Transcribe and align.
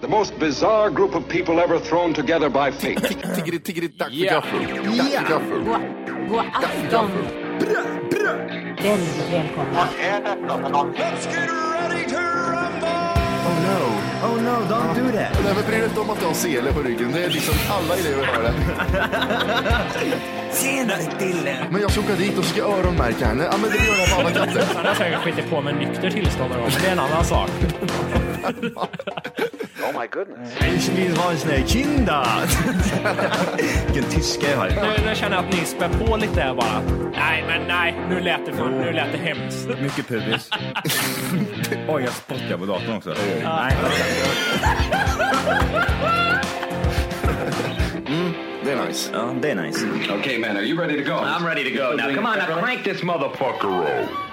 The 0.00 0.08
most 0.08 0.38
bizarre 0.38 0.90
group 0.90 1.14
of 1.14 1.28
people 1.28 1.60
ever 1.60 1.78
thrown 1.78 2.14
together 2.14 2.48
by 2.48 2.70
fate. 2.72 3.00
Tiggeri, 3.34 3.58
tiggeri, 3.60 3.88
dack 3.88 4.08
för 4.08 4.16
Ja. 4.16 4.32
gaffel. 4.32 4.60
Dack 4.96 5.10
för 5.10 5.28
gaffel. 5.28 5.64
God 6.28 6.44
afton. 6.54 7.10
Väldigt 8.82 9.32
välkomna. 9.32 9.88
Oh 13.46 13.56
no, 13.66 13.78
oh 14.26 14.42
no, 14.42 14.54
don't 14.68 14.94
do 14.94 15.12
that. 15.12 15.44
Nej, 15.44 15.54
men 15.54 15.64
bry 15.66 15.76
dig 15.78 15.84
inte 15.84 16.00
om 16.00 16.10
att 16.10 16.20
du 16.20 16.26
har 16.26 16.34
sele 16.34 16.72
på 16.72 16.80
ryggen. 16.82 17.12
Det 17.12 17.24
är 17.24 17.30
liksom 17.30 17.54
alla 17.70 17.96
elever 17.96 18.24
har 18.26 18.42
det. 18.42 18.52
Senare 20.52 21.02
Dille. 21.18 21.56
Men 21.70 21.80
jag 21.80 21.90
ska 21.90 22.00
åka 22.00 22.14
dit 22.14 22.38
och 22.38 22.44
ska 22.44 22.62
öronmärka 22.62 23.26
henne. 23.26 23.44
Ja, 23.52 23.58
men 23.62 23.70
det 23.70 23.76
gör 23.76 23.98
jag 23.98 24.10
på 24.10 24.20
alla 24.20 24.30
katter. 24.30 24.64
Han 24.76 24.86
har 24.86 24.94
säkert 24.94 25.18
skitit 25.18 25.50
på 25.50 25.60
med 25.60 25.74
nykter 25.76 26.10
tillstånd 26.10 26.50
men 26.50 26.70
det 26.82 26.88
är 26.88 26.92
en 26.92 26.98
annan 26.98 27.24
sak. 27.24 27.50
Ich 30.76 30.88
vill 30.96 31.16
ha 31.16 31.32
en 31.32 31.66
kinda. 31.66 32.26
Vilken 33.86 34.10
tyska 34.10 34.50
jag 34.50 34.56
har. 34.56 34.68
Nu, 34.68 35.06
nu 35.06 35.14
känner 35.14 35.36
jag 35.36 35.44
att 35.44 35.52
ni 35.52 35.64
spär 35.64 35.88
på 35.88 36.16
lite 36.16 36.40
här 36.40 36.54
bara. 36.54 36.82
Nej, 37.12 37.44
men 37.46 37.68
nej, 37.68 37.94
nu 38.08 38.20
lät 38.20 38.46
det, 38.46 38.52
fan, 38.52 38.78
nu 38.78 38.92
lät 38.92 39.12
det 39.12 39.18
hemskt. 39.18 39.68
Mycket 39.80 40.08
pubis. 40.08 40.50
Oj, 41.88 42.02
jag 42.02 42.12
spottar 42.12 42.58
på 42.58 42.66
datorn 42.66 42.96
också. 42.96 43.14
Nej. 43.44 43.76
Det 48.64 48.72
är 48.72 48.86
nice. 48.86 49.10
Det 49.40 49.50
är 49.50 49.54
nice. 49.54 49.86
okay, 50.18 50.38
man, 50.38 50.56
are 50.56 50.62
you 50.62 50.78
ready 50.78 51.04
to 51.04 51.10
go? 51.10 51.16
I'm 51.16 51.46
ready 51.46 51.64
to 51.64 51.76
go. 51.76 51.96
Now, 51.96 52.14
come 52.14 52.26
on, 52.26 52.38
now 52.38 52.60
crank 52.60 52.84
this 52.84 53.02
motherfucker 53.02 54.02
up. 54.02 54.29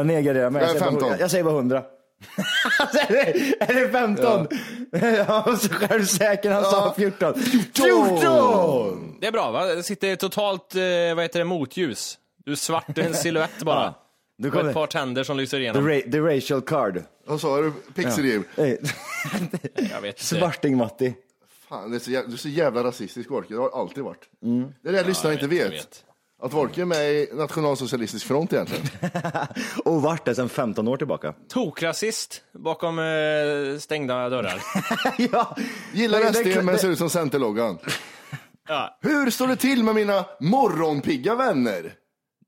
Jag 0.00 0.06
nedgraderar 0.06 0.50
mig. 0.50 0.62
Jag 0.62 0.70
är 0.70 0.78
säger 0.78 0.80
bara 0.84 0.90
15. 0.90 1.02
hundra. 1.08 1.20
Jag 1.20 1.30
säger 1.30 1.44
bara 1.44 1.54
100. 1.54 1.82
är 3.60 3.74
det 3.74 3.88
15? 3.92 4.46
Ja, 5.26 5.56
så 5.60 5.68
självsäker. 5.68 6.50
Han 6.50 6.64
sa 6.64 6.94
14. 6.96 7.34
14! 7.34 9.16
Det 9.20 9.26
är 9.26 9.32
bra 9.32 9.50
va? 9.50 9.64
Det 9.66 9.82
sitter 9.82 10.16
totalt, 10.16 10.74
eh, 10.74 10.80
vad 11.14 11.24
heter 11.24 11.38
det, 11.38 11.44
motljus. 11.44 12.18
Du 12.44 12.52
är 12.52 12.56
svart, 12.56 12.84
du 12.94 13.00
är 13.00 13.06
en 13.06 13.14
silhuett 13.24 13.62
bara. 13.62 13.94
Du 14.38 14.48
Och 14.48 14.54
kommer- 14.54 14.68
ett 14.70 14.74
par 14.74 14.86
tänder 14.86 15.24
som 15.24 15.36
lyser 15.36 15.56
The, 15.56 15.62
igenom. 15.62 15.88
ra- 15.88 16.12
the 16.12 16.20
racial 16.20 16.60
card. 16.62 17.02
vad 17.26 17.40
sa 17.40 17.60
du? 17.60 17.72
Pixel 17.94 18.42
Hey. 18.56 18.78
Jag 19.74 20.00
vet 20.00 20.04
inte. 20.04 20.24
Svarting-Matti. 20.24 21.14
Fan, 21.68 21.90
det 21.90 21.96
är 21.96 21.98
så 22.00 22.10
jävla, 22.10 22.28
du 22.28 22.34
är 22.34 22.38
så 22.38 22.48
jävla 22.48 22.84
rasistisk 22.84 23.30
Wolke, 23.30 23.54
det 23.54 23.60
har 23.60 23.80
alltid 23.80 24.04
varit. 24.04 24.28
Det 24.82 24.88
är 24.88 24.92
det 24.92 25.02
lyssnarna 25.04 25.32
inte 25.42 25.56
jag 25.56 25.68
vet. 25.70 26.04
Att 26.42 26.52
Wolke 26.52 26.80
är 26.80 26.84
med 26.84 27.12
i 27.12 27.28
Nationalsocialistisk 27.32 28.26
front 28.26 28.52
egentligen. 28.52 28.86
Och 29.84 30.02
vart 30.02 30.24
det 30.24 30.34
sedan 30.34 30.48
15 30.48 30.88
år 30.88 30.96
tillbaka. 30.96 31.34
Tokrasist 31.48 32.42
bakom 32.52 32.98
eh, 32.98 33.78
stängda 33.78 34.28
dörrar. 34.28 34.62
ja. 35.32 35.56
Gillar 35.92 36.32
SD 36.32 36.64
men 36.64 36.78
ser 36.78 36.88
ut 36.88 36.98
som 36.98 37.10
Centerloggan. 37.10 37.78
Ja. 38.68 38.98
Hur 39.00 39.30
står 39.30 39.46
det 39.48 39.56
till 39.56 39.84
med 39.84 39.94
mina 39.94 40.24
morgonpigga 40.40 41.34
vänner? 41.34 41.92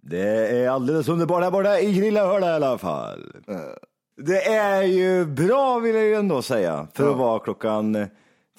Det 0.03 0.49
är 0.49 0.69
alldeles 0.69 1.09
underbart 1.09 1.43
här 1.43 1.51
borta 1.51 1.81
i 1.81 1.93
Grillahörda 1.93 2.47
i 2.47 2.55
alla 2.55 2.79
fall. 2.79 3.33
Det 4.17 4.47
är 4.47 4.83
ju 4.83 5.27
bra 5.27 5.79
vill 5.79 5.95
jag 5.95 6.05
ju 6.05 6.15
ändå 6.15 6.43
säga 6.43 6.89
för 6.95 7.11
att 7.11 7.17
vara 7.17 7.39
klockan 7.39 7.95
eh, 7.95 8.07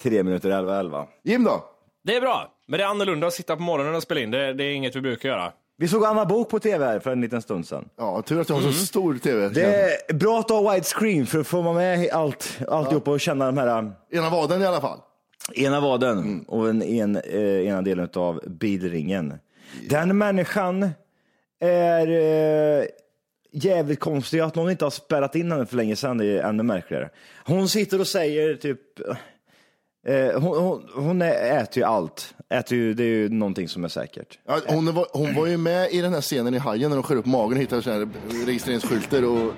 tre 0.02 0.22
minuter 0.22 0.50
elva 0.50 0.78
elva. 0.78 1.06
Jim 1.24 1.44
då? 1.44 1.64
Det 2.04 2.16
är 2.16 2.20
bra, 2.20 2.53
men 2.66 2.78
det 2.78 2.84
är 2.84 2.88
annorlunda 2.88 3.26
att 3.26 3.32
sitta 3.34 3.56
på 3.56 3.62
morgonen 3.62 3.94
och 3.94 4.02
spela 4.02 4.20
in. 4.20 4.30
Det, 4.30 4.52
det 4.52 4.64
är 4.64 4.72
inget 4.72 4.96
vi 4.96 5.00
brukar 5.00 5.28
göra. 5.28 5.52
Vi 5.76 5.88
såg 5.88 6.04
Anna 6.04 6.24
Bok 6.24 6.48
på 6.48 6.58
tv 6.58 6.84
här 6.86 6.98
för 7.00 7.12
en 7.12 7.20
liten 7.20 7.42
stund 7.42 7.66
sedan. 7.66 7.88
Ja, 7.96 8.22
tur 8.22 8.40
att 8.40 8.48
jag 8.48 8.56
har 8.56 8.62
så 8.62 8.86
stor 8.86 9.18
tv. 9.18 9.48
Det 9.48 9.64
är 10.10 10.14
bra 10.14 10.40
att 10.40 10.50
ha 10.50 10.72
widescreen 10.72 11.26
för 11.26 11.38
att 11.40 11.46
få 11.46 11.62
vara 11.62 11.74
med 11.74 12.04
i 12.04 12.10
allt, 12.10 12.58
alltihop 12.68 13.08
och 13.08 13.20
känna 13.20 13.46
de 13.46 13.58
här 13.58 13.66
eh, 13.66 14.18
Ena 14.18 14.30
vaden 14.30 14.62
i 14.62 14.66
alla 14.66 14.80
fall. 14.80 14.98
ena 15.54 15.80
vaden 15.80 16.44
och 16.48 16.68
en, 16.68 16.82
en, 16.82 17.16
eh, 17.16 17.66
ena 17.66 17.82
delen 17.82 18.08
av 18.14 18.40
bilringen. 18.46 19.34
Den 19.90 20.18
människan 20.18 20.90
är 21.60 22.08
eh, 22.08 22.84
jävligt 23.52 24.00
konstig. 24.00 24.40
Att 24.40 24.54
någon 24.54 24.70
inte 24.70 24.84
har 24.84 24.90
spärrat 24.90 25.34
in 25.34 25.52
henne 25.52 25.66
för 25.66 25.76
länge 25.76 25.96
sedan 25.96 26.18
det 26.18 26.26
är 26.26 26.42
ännu 26.42 26.62
märkligare. 26.62 27.10
Hon 27.44 27.68
sitter 27.68 28.00
och 28.00 28.06
säger 28.06 28.54
typ 28.54 28.80
eh, 30.06 30.40
hon, 30.40 30.58
hon, 30.58 30.88
hon 30.94 31.22
är, 31.22 31.58
äter 31.62 31.78
ju 31.78 31.84
allt. 31.84 32.34
Äter 32.50 32.78
ju, 32.78 32.94
det 32.94 33.02
är 33.04 33.08
ju 33.08 33.28
någonting 33.28 33.68
som 33.68 33.84
är 33.84 33.88
säkert. 33.88 34.38
Ja, 34.46 34.60
hon, 34.66 34.94
var, 34.94 35.06
hon 35.12 35.34
var 35.34 35.46
ju 35.46 35.56
med 35.56 35.90
i 35.92 36.00
den 36.00 36.14
här 36.14 36.20
scenen 36.20 36.54
i 36.54 36.58
Hajen 36.58 36.90
när 36.90 36.96
de 36.96 37.02
skär 37.02 37.16
upp 37.16 37.26
magen 37.26 37.56
och 37.56 37.62
hittar 37.62 37.80
såna 37.80 37.96
här 37.96 38.08
registreringsskyltar 38.46 39.22
och 39.24 39.52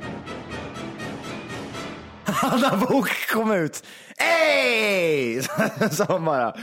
Anna 2.43 2.77
Bok 2.77 3.09
kom 3.33 3.53
ut. 3.53 3.85
Hey! 4.17 5.43
Sa 5.91 6.05
hon 6.09 6.25
bara. 6.25 6.45
What 6.45 6.55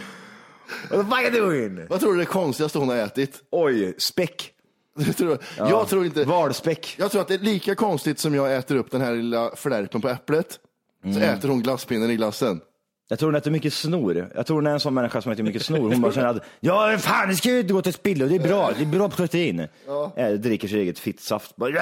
the 0.90 0.98
fuck 0.98 1.14
are 1.14 1.38
you 1.38 1.42
doing? 1.50 1.88
vad 1.90 2.00
tror 2.00 2.10
du 2.14 2.16
är 2.16 2.20
det 2.20 2.26
konstigaste 2.32 2.80
hon 2.80 2.90
har 2.90 2.96
ätit? 2.96 3.40
Oj, 3.52 3.96
späck. 3.98 4.50
Jag 4.96 5.18
tror, 5.18 5.38
jag 5.58 5.88
tror 5.88 6.06
inte... 6.06 6.24
Valspäck. 6.24 6.96
Jag 7.00 7.12
tror 7.12 7.22
att 7.22 7.28
det 7.28 7.34
är 7.34 7.40
lika 7.40 7.76
konstigt 7.76 8.20
som 8.20 8.36
jag 8.36 8.56
äter 8.56 8.76
upp 8.76 8.92
den 8.92 9.02
här 9.02 9.14
lilla 9.16 9.56
flärpen 9.56 10.02
på 10.02 10.10
äpplet. 10.10 10.60
Så 11.04 11.10
Mm. 11.10 11.22
äter 11.22 11.50
hon 11.50 11.62
glasspinnen 11.62 12.12
i 12.12 12.16
glassen. 12.16 12.62
Jag 13.14 13.20
tror 13.20 13.28
hon 13.30 13.36
äter 13.36 13.52
mycket 13.52 13.74
snor. 13.74 14.30
Jag 14.36 14.46
tror 14.46 14.58
hon 14.58 14.68
är 14.68 14.72
en 14.72 14.80
sån 14.80 14.94
människa 14.94 15.22
som 15.22 15.32
äter 15.32 15.44
mycket 15.44 15.66
snor. 15.66 15.92
Hon 15.92 16.02
bara 16.02 16.12
känner 16.12 16.28
att 16.28 16.44
ja, 16.60 16.98
fan 17.00 17.30
det 17.30 17.36
ska 17.36 17.50
ju 17.50 17.60
inte 17.60 17.74
gå 17.74 17.82
till 17.82 17.94
spillo. 17.94 18.28
Det 18.28 18.36
är 18.36 18.40
bra. 18.40 18.72
Det 18.78 18.84
är 18.84 18.86
bra 18.86 19.10
protein. 19.10 19.68
Ja. 19.88 20.12
dricker 20.38 20.68
sitt 20.68 20.78
eget 20.78 21.00
fittsaft. 21.00 21.56
Bara, 21.56 21.72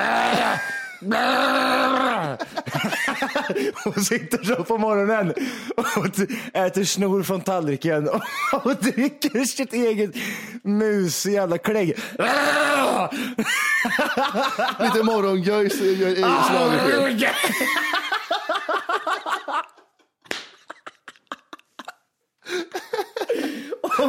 Hon 3.83 3.94
sitter 4.04 4.44
så 4.44 4.63
på 4.63 4.78
morgonen 4.78 5.33
och 5.75 6.06
äter 6.54 6.83
snor 6.83 7.24
från 7.24 7.42
tallriken 7.42 8.10
och, 8.63 8.75
dricker 8.75 9.45
sitt 9.45 9.74
eget 9.74 10.12
mus 10.63 11.25
i 11.25 11.31
jävla 11.31 11.57
klägg. 11.57 11.88
Lite 14.80 15.04
morgongöjs 15.04 15.81
i 15.81 15.86
i- 15.86 16.25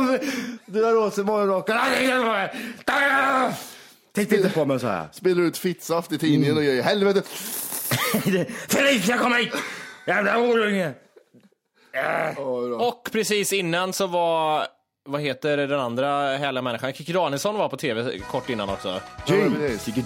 slagersken. 0.06 0.58
Och 0.66 0.72
drar 0.72 0.96
åt 0.96 1.14
sig 1.14 1.24
morgonrocken. 1.24 1.76
Titta 4.14 4.36
inte 4.36 4.50
på 4.50 4.64
mig 4.64 4.80
så 4.80 4.86
här. 4.86 5.08
Spiller 5.12 5.42
ut 5.42 5.58
fittsaft 5.58 6.12
i 6.12 6.18
tidningen 6.18 6.56
och 6.56 6.62
grejer. 6.62 6.82
Helvete. 6.82 7.22
Felicia 8.68 9.18
kom 9.18 9.34
hit! 9.34 9.52
Jävla 10.06 10.34
horunge! 10.36 10.92
Och 12.78 13.08
precis 13.12 13.52
innan 13.52 13.92
så 13.92 14.06
var, 14.06 14.66
vad 15.04 15.20
heter 15.20 15.56
den 15.56 15.80
andra 15.80 16.36
härliga 16.36 16.62
människan? 16.62 16.92
Kikki 16.92 17.12
Danielsson 17.12 17.58
var 17.58 17.68
på 17.68 17.76
tv 17.76 18.18
kort 18.18 18.50
innan 18.50 18.68
också. 18.68 19.00
G! 19.26 19.50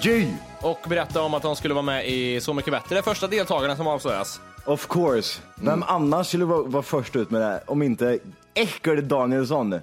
G! 0.00 0.26
Och 0.60 0.78
berättade 0.88 1.24
om 1.24 1.34
att 1.34 1.42
de 1.42 1.56
skulle 1.56 1.74
vara 1.74 1.82
med 1.82 2.08
i 2.08 2.40
Så 2.40 2.54
mycket 2.54 2.72
bättre. 2.72 3.02
Första 3.02 3.26
deltagarna 3.26 3.76
som 3.76 3.86
avslöjas. 3.86 4.40
Of 4.66 4.86
course. 4.88 5.40
Vem 5.54 5.82
annars 5.82 6.26
skulle 6.26 6.44
vara, 6.44 6.62
vara 6.62 6.82
först 6.82 7.16
ut 7.16 7.30
med 7.30 7.40
det 7.40 7.62
om 7.66 7.82
inte 7.82 8.18
äckel 8.56 9.08
Danielsson? 9.08 9.74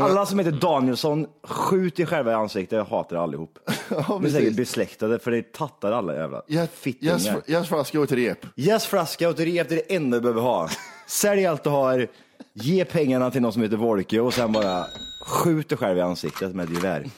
Alla 0.00 0.26
som 0.26 0.38
heter 0.38 0.52
Danielsson, 0.52 1.26
skjut 1.44 2.00
er 2.00 2.06
själva 2.06 2.30
i 2.30 2.34
ansiktet. 2.34 2.76
Jag 2.76 2.84
hatar 2.84 3.16
allihop. 3.16 3.58
Ja, 3.90 4.04
De 4.08 4.24
är 4.24 4.28
säkert 4.28 4.56
besläktade 4.56 5.18
för 5.18 5.30
det 5.30 5.52
tattar 5.52 5.92
alla 5.92 6.14
jävla 6.14 6.42
Yes, 6.48 6.70
fittingar. 6.74 7.42
yes, 7.46 7.68
flaska 7.68 7.98
och 7.98 8.04
ett 8.04 8.12
rep. 8.12 8.38
Yes 8.56 8.86
flaska 8.86 9.28
och 9.28 9.34
ett 9.34 9.40
rep, 9.46 9.68
det 9.68 9.74
är 9.74 9.82
det 9.88 9.94
enda 9.96 10.16
du 10.16 10.20
behöver 10.20 10.40
ha. 10.40 10.68
Sälj 11.06 11.46
allt 11.46 11.64
du 11.64 11.70
har, 11.70 12.06
ge 12.52 12.84
pengarna 12.84 13.30
till 13.30 13.42
någon 13.42 13.52
som 13.52 13.62
heter 13.62 13.76
Wolke 13.76 14.20
och 14.20 14.34
sen 14.34 14.52
bara 14.52 14.84
skjut 15.26 15.68
dig 15.68 15.78
själv 15.78 15.98
i 15.98 16.00
ansiktet 16.00 16.54
med 16.54 16.64
ett 16.64 16.74
gevär. 16.74 17.10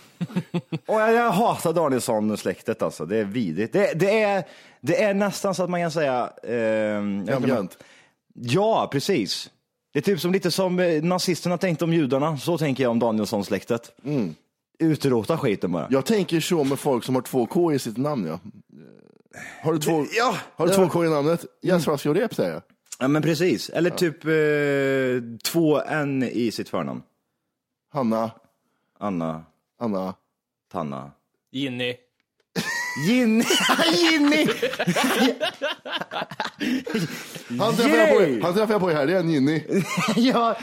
och 0.86 1.00
jag, 1.00 1.12
jag 1.14 1.30
hatar 1.30 1.72
Danielsson-släktet 1.72 2.82
alltså, 2.82 3.06
det 3.06 3.16
är 3.16 3.24
vidrigt. 3.24 3.72
Det, 3.72 3.92
det, 3.94 4.22
är, 4.22 4.44
det 4.80 5.02
är 5.02 5.14
nästan 5.14 5.54
så 5.54 5.62
att 5.64 5.70
man 5.70 5.80
kan 5.80 5.90
säga... 5.90 6.30
inte- 6.42 7.32
Gamgönt. 7.32 7.78
Ja, 8.34 8.88
precis. 8.92 9.50
Det 9.94 10.00
är 10.00 10.02
typ 10.02 10.20
som 10.20 10.32
lite 10.32 10.50
som 10.50 10.78
eh, 10.78 11.02
nazisterna 11.02 11.58
tänkte 11.58 11.84
om 11.84 11.92
judarna, 11.92 12.36
så 12.36 12.58
tänker 12.58 12.82
jag 12.82 12.90
om 12.90 12.98
Danielsson-släktet. 12.98 13.92
Utrota 14.78 15.38
skiten 15.38 15.72
bara. 15.72 15.86
Jag 15.90 16.06
tänker 16.06 16.40
så 16.40 16.64
med 16.64 16.78
folk 16.78 17.04
som 17.04 17.14
har 17.14 17.22
två 17.22 17.46
K 17.46 17.72
i 17.72 17.78
sitt 17.78 17.96
namn. 17.96 18.26
Ja. 18.26 18.40
Har 19.62 19.72
du 19.72 19.78
två, 19.78 20.06
Ja, 20.18 20.36
har 20.56 20.66
du 20.66 20.74
två 20.74 20.88
K 20.88 21.04
i 21.04 21.08
namnet? 21.08 21.44
Yes, 21.62 21.84
flaska 21.84 22.10
och 22.10 22.16
rep 22.16 22.34
säger 22.34 22.52
jag. 22.52 22.62
Ja, 22.98 23.08
men 23.08 23.22
precis. 23.22 23.68
Eller 23.68 23.90
typ 23.90 24.24
eh, 24.24 25.38
två 25.44 25.80
N 25.80 26.22
i 26.22 26.50
sitt 26.50 26.68
förnamn. 26.68 27.02
Hanna, 27.92 28.30
Anna, 28.98 29.44
Anna. 29.80 30.14
Tanna. 30.72 31.10
Ginny. 31.52 31.94
Ginny! 33.08 33.44
Ginny! 33.94 34.46
Han 37.58 37.76
träffade 37.76 37.96
jag 37.96 38.40
på, 38.40 38.46
han 38.46 38.54
träffade 38.54 38.72
jag 38.72 38.80
på 38.80 38.90
i 38.90 38.94
helgen, 38.94 39.30
Ginny. 39.30 39.62
ja, 40.16 40.56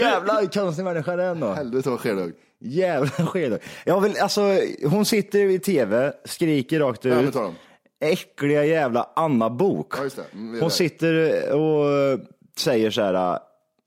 jävla 0.00 0.46
konstig 0.46 0.84
människa 0.84 1.16
det 1.16 1.22
är 1.24 1.30
ändå. 1.30 1.52
Helvete 1.52 1.90
vad 1.90 2.00
skerdög. 2.00 2.34
Jävla 2.60 3.10
sked. 3.26 3.58
Jag 3.84 4.00
vill, 4.00 4.18
alltså, 4.20 4.40
hon 4.84 5.04
sitter 5.04 5.38
i 5.38 5.58
tv, 5.58 6.12
skriker 6.24 6.80
rakt 6.80 7.04
Ja, 7.04 7.14
men 7.14 7.24
ut. 7.28 7.34
ta 7.34 7.42
dem. 7.42 7.54
Äckliga 8.00 8.64
jävla 8.64 9.10
Anna 9.16 9.50
Bok. 9.50 9.94
Ja, 9.98 10.02
just 10.04 10.16
det. 10.16 10.24
Mm, 10.32 10.52
det 10.52 10.58
är 10.58 10.60
Hon 10.60 10.68
det. 10.68 10.74
sitter 10.74 11.52
och 11.52 12.20
säger 12.58 12.90
så 12.90 13.02
här, 13.02 13.38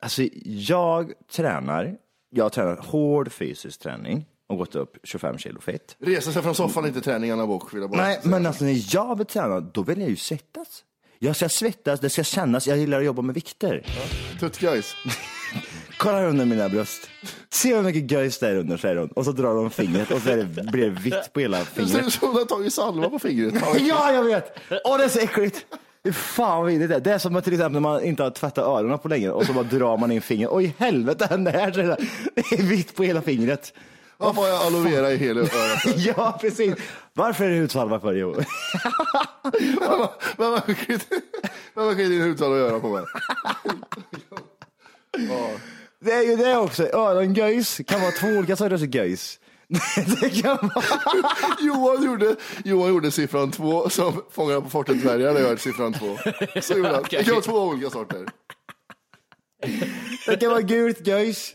alltså 0.02 0.22
jag 0.46 1.12
tränar, 1.36 1.96
jag 2.30 2.52
tränar 2.52 2.76
hård 2.88 3.32
fysisk 3.32 3.80
träning 3.82 4.26
och 4.52 4.58
gått 4.58 4.76
upp 4.76 4.98
25 5.04 5.38
kilo 5.38 5.62
fett. 5.62 5.96
Resa 6.00 6.32
sig 6.32 6.42
från 6.42 6.56
soffan, 6.56 6.86
inte 6.86 7.02
träning, 7.02 7.32
Anna 7.32 7.48
Book. 7.48 7.74
Vill 7.74 7.82
jag 7.82 7.90
bara 7.92 8.02
Nej, 8.02 8.16
säga. 8.22 8.30
men 8.32 8.46
alltså 8.46 8.64
när 8.66 8.96
jag 8.96 9.18
vill 9.18 9.26
träna, 9.28 9.60
då 9.60 9.84
vill 9.84 10.00
jag 10.00 10.10
ju 10.10 10.16
svettas. 10.16 10.84
Jag 11.20 11.36
ska 11.36 11.50
svettas, 11.50 12.00
det 12.00 12.10
ska 12.10 12.24
kännas, 12.24 12.68
jag 12.68 12.78
gillar 12.78 13.00
att 13.00 13.06
jobba 13.06 13.22
med 13.22 13.36
vikter. 13.36 13.86
Tuttguys. 14.40 14.96
Kolla 15.98 16.24
under 16.26 16.46
mina 16.46 16.70
bröst. 16.70 17.10
Se 17.50 17.76
hur 17.76 17.82
mycket 17.84 18.12
göjs 18.12 18.40
det 18.40 18.48
är 18.48 18.56
under, 18.56 18.78
säger 18.78 18.96
hon. 18.96 19.08
Och 19.10 19.26
så 19.26 19.32
drar 19.32 19.56
de 19.56 19.70
fingret 19.70 20.12
och 20.12 20.22
så 20.22 20.30
det, 20.30 20.44
blir 20.46 20.84
det 20.84 20.90
vitt 20.90 21.34
på 21.34 21.40
hela 21.40 21.58
Det 21.58 21.66
ser 21.66 21.82
ut 21.84 21.90
fingret. 21.92 22.14
som 22.14 22.28
hon 22.28 22.38
har 22.38 22.46
tagit 22.46 22.74
salva 22.74 23.10
på 23.10 23.20
fingret. 23.20 23.54
Ja, 23.80 24.14
jag 24.14 24.24
vet! 24.24 24.58
Åh, 24.86 24.98
det 24.98 25.04
är 25.04 25.10
så 25.10 25.20
äckligt. 25.20 25.66
Fan 26.14 26.58
vad 26.58 26.68
vidrigt 26.68 26.90
det 26.90 26.96
är. 26.96 27.00
Det 27.00 27.12
är 27.14 27.18
som 27.18 27.36
att 27.36 27.44
till 27.44 27.54
exempel 27.54 27.74
när 27.74 27.80
man 27.80 28.04
inte 28.04 28.24
har 28.24 28.30
tvättat 28.30 28.66
öronen 28.66 29.00
på 29.00 29.08
länge 29.08 29.30
och 29.30 29.46
så 29.46 29.54
bara 29.54 29.64
drar 29.64 29.98
man 29.98 30.12
in 30.12 30.22
fingret. 30.22 30.50
Oj, 30.54 30.74
helvete, 30.78 31.28
den 31.30 31.44
där. 31.44 31.72
så 31.72 31.80
är 31.80 31.84
Det 31.84 31.98
det 32.50 32.56
är 32.60 32.64
vitt 32.64 32.96
på 32.96 33.04
hela 33.04 33.22
fingret. 33.22 33.74
Varför 34.22 34.42
har 34.42 34.48
jag 34.48 34.62
aloe 34.66 34.84
vera 34.84 35.12
i 35.12 35.18
hela 35.18 35.40
örat? 35.42 35.86
Ja, 35.98 36.38
precis. 36.42 36.76
Varför 37.14 37.46
är 37.46 37.50
det 37.50 37.60
hudsalva 37.60 38.00
för? 38.00 38.14
Jo. 38.14 38.36
Vem 40.38 40.52
har 40.52 40.62
skitit 41.96 42.10
din 42.10 42.22
hudsalva 42.22 42.56
att 42.56 42.62
göra 42.62 42.80
på 42.80 42.90
mig? 42.90 43.04
Det 46.04 46.12
är 46.12 46.24
ju 46.24 46.36
det 46.36 46.58
också. 46.58 46.84
Örongöjs 46.84 47.82
kan 47.88 48.02
vara 48.02 48.12
två 48.12 48.28
olika 48.28 48.56
sorters 48.56 48.82
göjs. 48.96 49.40
Det 50.22 50.42
kan 50.42 50.58
vara... 50.76 50.84
Johan 51.60 52.04
gjorde, 52.06 52.36
Johan 52.66 52.90
gjorde 52.90 53.12
siffran 53.12 53.52
två 53.52 53.90
som 53.90 54.24
Fångarna 54.32 54.62
på 54.62 54.70
fortet 54.70 55.02
dvärgar 55.02 55.34
när 55.34 55.40
jag 55.40 55.48
hörde 55.48 55.62
siffran 55.62 55.94
två. 55.94 56.18
Så 56.62 56.74
gjorde 56.74 56.90
han. 56.90 57.04
Det 57.10 57.24
kan 57.24 57.34
vara 57.34 57.42
två 57.44 57.62
olika 57.64 57.90
sorter. 57.90 58.26
Det 60.28 60.38
kan 60.38 60.50
vara 60.50 60.62
gult 60.62 61.08
göjs. 61.08 61.54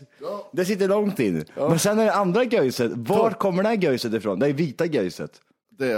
Det 0.51 0.65
sitter 0.65 0.87
långt 0.87 1.19
in. 1.19 1.45
Men 1.55 1.79
sen 1.79 1.99
är 1.99 2.05
det 2.05 2.13
andra 2.13 2.43
göjset. 2.43 2.91
Var 2.95 3.31
kommer 3.31 3.63
det 3.63 3.69
här 3.69 3.75
göjset 3.77 4.13
ifrån? 4.13 4.39
Det 4.39 4.47
är 4.47 4.53
vita 4.53 4.85
göjset. 4.85 5.31
Det 5.69 5.93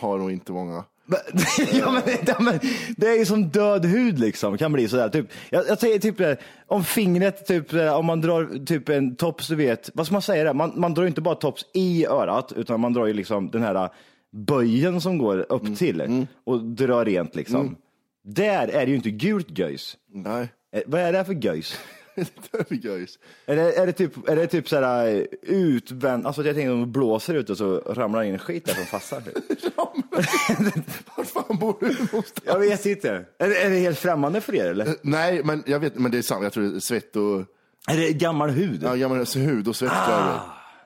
har 0.00 0.18
nog 0.18 0.32
inte 0.32 0.52
många. 0.52 0.84
Ja, 1.72 1.90
men, 1.92 2.02
ja, 2.26 2.36
men, 2.40 2.60
det 2.96 3.06
är 3.06 3.18
ju 3.18 3.26
som 3.26 3.48
död 3.48 3.84
hud 3.84 4.18
liksom, 4.18 4.58
kan 4.58 4.72
bli 4.72 4.88
sådär. 4.88 5.08
Typ, 5.08 5.26
jag, 5.50 5.68
jag 5.68 5.78
säger 5.78 5.98
typ 5.98 6.18
det, 6.18 6.36
om 6.66 6.84
fingret, 6.84 7.46
typ, 7.46 7.72
eh, 7.72 7.98
om 7.98 8.06
man 8.06 8.20
drar 8.20 8.64
typ 8.66 8.88
en 8.88 9.16
tops, 9.16 9.48
du 9.48 9.56
vet, 9.56 9.90
vad 9.94 10.06
ska 10.06 10.12
man 10.12 10.22
säga 10.22 10.44
det? 10.44 10.52
Man, 10.54 10.72
man 10.76 10.94
drar 10.94 11.02
ju 11.02 11.08
inte 11.08 11.20
bara 11.20 11.34
tops 11.34 11.66
i 11.74 12.06
örat, 12.06 12.52
utan 12.56 12.80
man 12.80 12.92
drar 12.92 13.06
ju 13.06 13.12
liksom 13.12 13.50
den 13.50 13.62
här 13.62 13.74
eh, 13.74 13.88
böjen 14.32 15.00
som 15.00 15.18
går 15.18 15.46
upp 15.52 15.78
till 15.78 16.26
och 16.44 16.64
drar 16.64 17.04
rent 17.04 17.34
liksom. 17.34 17.76
Där 18.24 18.68
är 18.68 18.86
det 18.86 18.90
ju 18.90 18.96
inte 18.96 19.10
gult 19.10 19.58
göjs. 19.58 19.96
Nej, 20.12 20.48
Eh, 20.72 20.82
Vad 20.86 21.00
är 21.00 21.12
det 21.12 21.24
för 21.24 21.32
göjs? 21.32 21.80
Det 22.20 23.52
är 23.52 23.56
det, 23.56 23.76
är 23.76 23.86
det 23.86 23.92
typ, 23.92 24.28
är 24.28 24.36
det 24.36 24.46
typ 24.46 24.68
såhär 24.68 25.26
utvänd, 25.42 26.26
alltså 26.26 26.42
jag 26.42 26.54
tänker 26.54 26.72
om 26.72 26.80
det 26.80 26.86
blåser 26.86 27.34
ut 27.34 27.50
och 27.50 27.56
så 27.56 27.78
ramlar 27.78 28.22
in 28.22 28.38
skit 28.38 28.64
där 28.64 28.74
som 28.74 28.84
fastnar. 28.84 29.20
typ. 29.20 29.34
Vart 31.16 31.26
fan 31.26 31.58
bor 31.58 31.76
du 31.80 31.86
någonstans? 31.86 32.32
Jag 32.44 32.58
vet 32.58 32.86
inte. 32.86 33.24
Är 33.38 33.48
det, 33.48 33.62
är 33.62 33.70
det 33.70 33.76
helt 33.76 33.98
främmande 33.98 34.40
för 34.40 34.54
er 34.54 34.66
eller? 34.70 34.94
Nej, 35.02 35.44
men 35.44 35.62
jag 35.66 35.80
vet, 35.80 35.94
men 35.94 36.10
det 36.10 36.18
är 36.18 36.22
sant. 36.22 36.42
Jag 36.42 36.52
tror 36.52 36.64
det 36.64 36.76
är 36.76 36.80
svett 36.80 37.16
och, 37.16 37.40
Är 37.88 37.96
det 37.96 38.12
gammal 38.12 38.50
hud? 38.50 38.82
ja, 38.82 38.94
gammal 38.94 39.24
hud 39.34 39.68
och 39.68 39.76
svett. 39.76 39.92
är. 39.92 40.40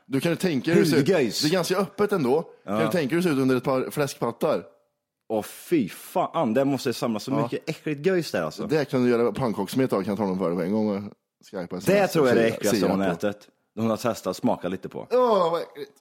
Du 0.07 0.21
kan 0.21 0.33
ju 0.33 0.37
tänka 0.37 0.71
dig 0.71 0.75
hur 0.75 0.85
det 0.85 0.91
ser 0.91 0.97
ut. 0.97 1.09
Hudgöjs. 1.09 1.43
Det 1.43 1.49
är 1.49 1.53
ganska 1.53 1.77
öppet 1.77 2.13
ändå. 2.13 2.45
Kan 2.65 2.79
du 2.79 2.89
tänka 2.89 2.99
dig 2.99 3.09
hur 3.09 3.17
det 3.17 3.23
ser 3.23 3.31
ut 3.31 3.39
under 3.39 3.57
ett 3.57 3.65
par 3.65 3.91
fläskpattar? 3.91 4.63
Åh 5.29 5.43
fy 5.43 5.89
fan, 5.89 6.55
det 6.55 6.65
måste 6.65 6.93
samla 6.93 7.21
så 7.21 7.31
mycket 7.31 7.71
äckligt 7.71 8.07
göjs 8.07 8.31
där 8.31 8.43
alltså. 8.43 8.67
Det, 8.67 8.85
kan 8.85 9.05
du 9.05 9.11
göra 9.11 9.33
pannkakssmet 9.33 9.93
av, 9.93 10.03
kan 10.03 10.11
jag 10.11 10.19
ta 10.19 10.27
dem 10.27 10.39
för 10.39 10.49
dig 10.49 10.57
på 10.57 10.63
en 10.63 10.73
gång 10.73 11.11
och 11.53 11.61
skypa. 11.61 12.07
tror 12.07 12.29
jag 12.29 12.37
är 12.37 12.43
det 12.43 12.49
äckligaste 12.49 12.87
hon 12.89 13.03
ätit. 13.03 13.49
Hon 13.77 13.91
har 13.91 13.97
testat 13.97 14.27
att 14.27 14.37
smaka 14.37 14.69
lite 14.69 14.89
på. 14.89 15.09
Åh, 15.11 15.51
vad 15.51 15.63
äckligt. 15.63 15.93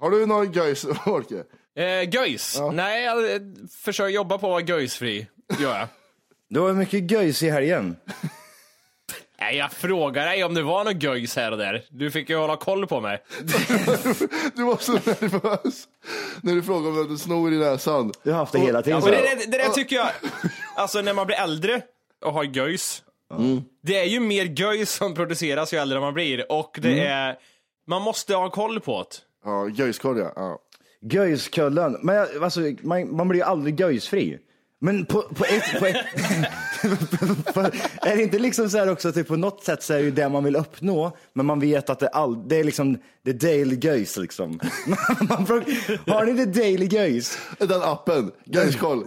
Har 0.00 0.10
du 0.10 0.26
någon 0.26 0.52
göjs, 0.52 0.84
Orke? 1.06 1.44
Eh, 1.76 2.14
göjs? 2.14 2.60
Nej, 2.72 3.04
jag 3.04 3.40
försöker 3.70 4.14
jobba 4.14 4.38
på 4.38 4.46
att 4.46 4.50
vara 4.50 4.78
göjsfri. 4.78 5.26
Gör 5.60 5.78
jag. 5.78 5.88
Det 6.50 6.60
var 6.60 6.72
mycket 6.72 7.10
göjs 7.10 7.42
i 7.42 7.50
helgen. 7.50 7.96
Nej, 9.40 9.56
jag 9.56 9.72
frågar 9.72 10.26
dig 10.26 10.44
om 10.44 10.54
det 10.54 10.62
var 10.62 10.84
något 10.84 11.02
göjs 11.02 11.36
här 11.36 11.52
och 11.52 11.58
där. 11.58 11.84
Du 11.90 12.10
fick 12.10 12.30
ju 12.30 12.36
hålla 12.36 12.56
koll 12.56 12.86
på 12.86 13.00
mig. 13.00 13.22
Du 14.54 14.64
var 14.64 14.76
så 14.76 14.92
nervös 14.92 15.88
när 16.42 16.54
du 16.54 16.62
frågade 16.62 16.88
om 16.88 16.94
du 16.94 17.02
hade 17.02 17.18
snor 17.18 17.52
i 17.52 17.58
näsan. 17.58 18.12
Du 18.22 18.30
har 18.30 18.38
haft 18.38 18.52
det 18.52 18.58
hela 18.58 18.82
tiden. 18.82 19.00
Ja, 19.00 19.10
men 19.10 19.14
det, 19.14 19.44
det, 19.44 19.50
det 19.50 19.58
där 19.58 19.68
tycker 19.68 19.96
jag, 19.96 20.08
alltså 20.76 21.00
när 21.00 21.14
man 21.14 21.26
blir 21.26 21.36
äldre 21.36 21.82
och 22.24 22.32
har 22.32 22.44
göjs. 22.44 23.02
Det 23.82 23.98
är 23.98 24.04
ju 24.04 24.20
mer 24.20 24.44
göjs 24.44 24.92
som 24.92 25.14
produceras 25.14 25.72
ju 25.74 25.78
äldre 25.78 26.00
man 26.00 26.14
blir 26.14 26.52
och 26.52 26.78
det 26.82 27.00
är, 27.00 27.36
man 27.86 28.02
måste 28.02 28.34
ha 28.34 28.50
koll 28.50 28.80
på 28.80 29.02
det. 29.02 29.16
Ja, 29.44 29.68
göjskorv 29.68 30.18
ja. 30.18 30.32
ja. 30.36 30.58
Göjskullen. 31.00 31.96
Men 32.02 32.26
alltså, 32.42 32.60
man, 32.82 33.16
man 33.16 33.28
blir 33.28 33.40
ju 33.40 33.44
aldrig 33.44 33.80
göjsfri. 33.80 34.38
Men 34.84 35.06
på, 35.06 35.22
på 35.22 35.44
ett... 35.44 35.78
På 35.80 35.86
ett 35.86 35.96
är 38.02 38.16
det 38.16 38.22
inte 38.22 38.38
liksom 38.38 38.70
så 38.70 38.78
här 38.78 38.90
också 38.90 39.08
att 39.08 39.14
det 39.14 39.24
på 39.24 39.36
något 39.36 39.64
sätt 39.64 39.82
så 39.82 39.92
är 39.92 39.96
det 39.98 40.04
ju 40.04 40.10
det 40.10 40.28
man 40.28 40.44
vill 40.44 40.56
uppnå, 40.56 41.16
men 41.32 41.46
man 41.46 41.60
vet 41.60 41.90
att 41.90 41.98
det, 41.98 42.08
all, 42.08 42.48
det 42.48 42.56
är 42.56 42.64
liksom 42.64 42.98
det 43.24 43.32
daily 43.32 43.78
göjs 43.82 44.16
liksom. 44.16 44.50
Man 45.28 45.46
frågar, 45.46 46.10
har 46.12 46.24
ni 46.24 46.32
det 46.32 46.46
daily 46.60 46.86
göjs? 46.86 47.38
Den 47.58 47.82
appen. 47.82 48.30
Göjskoll. 48.44 48.98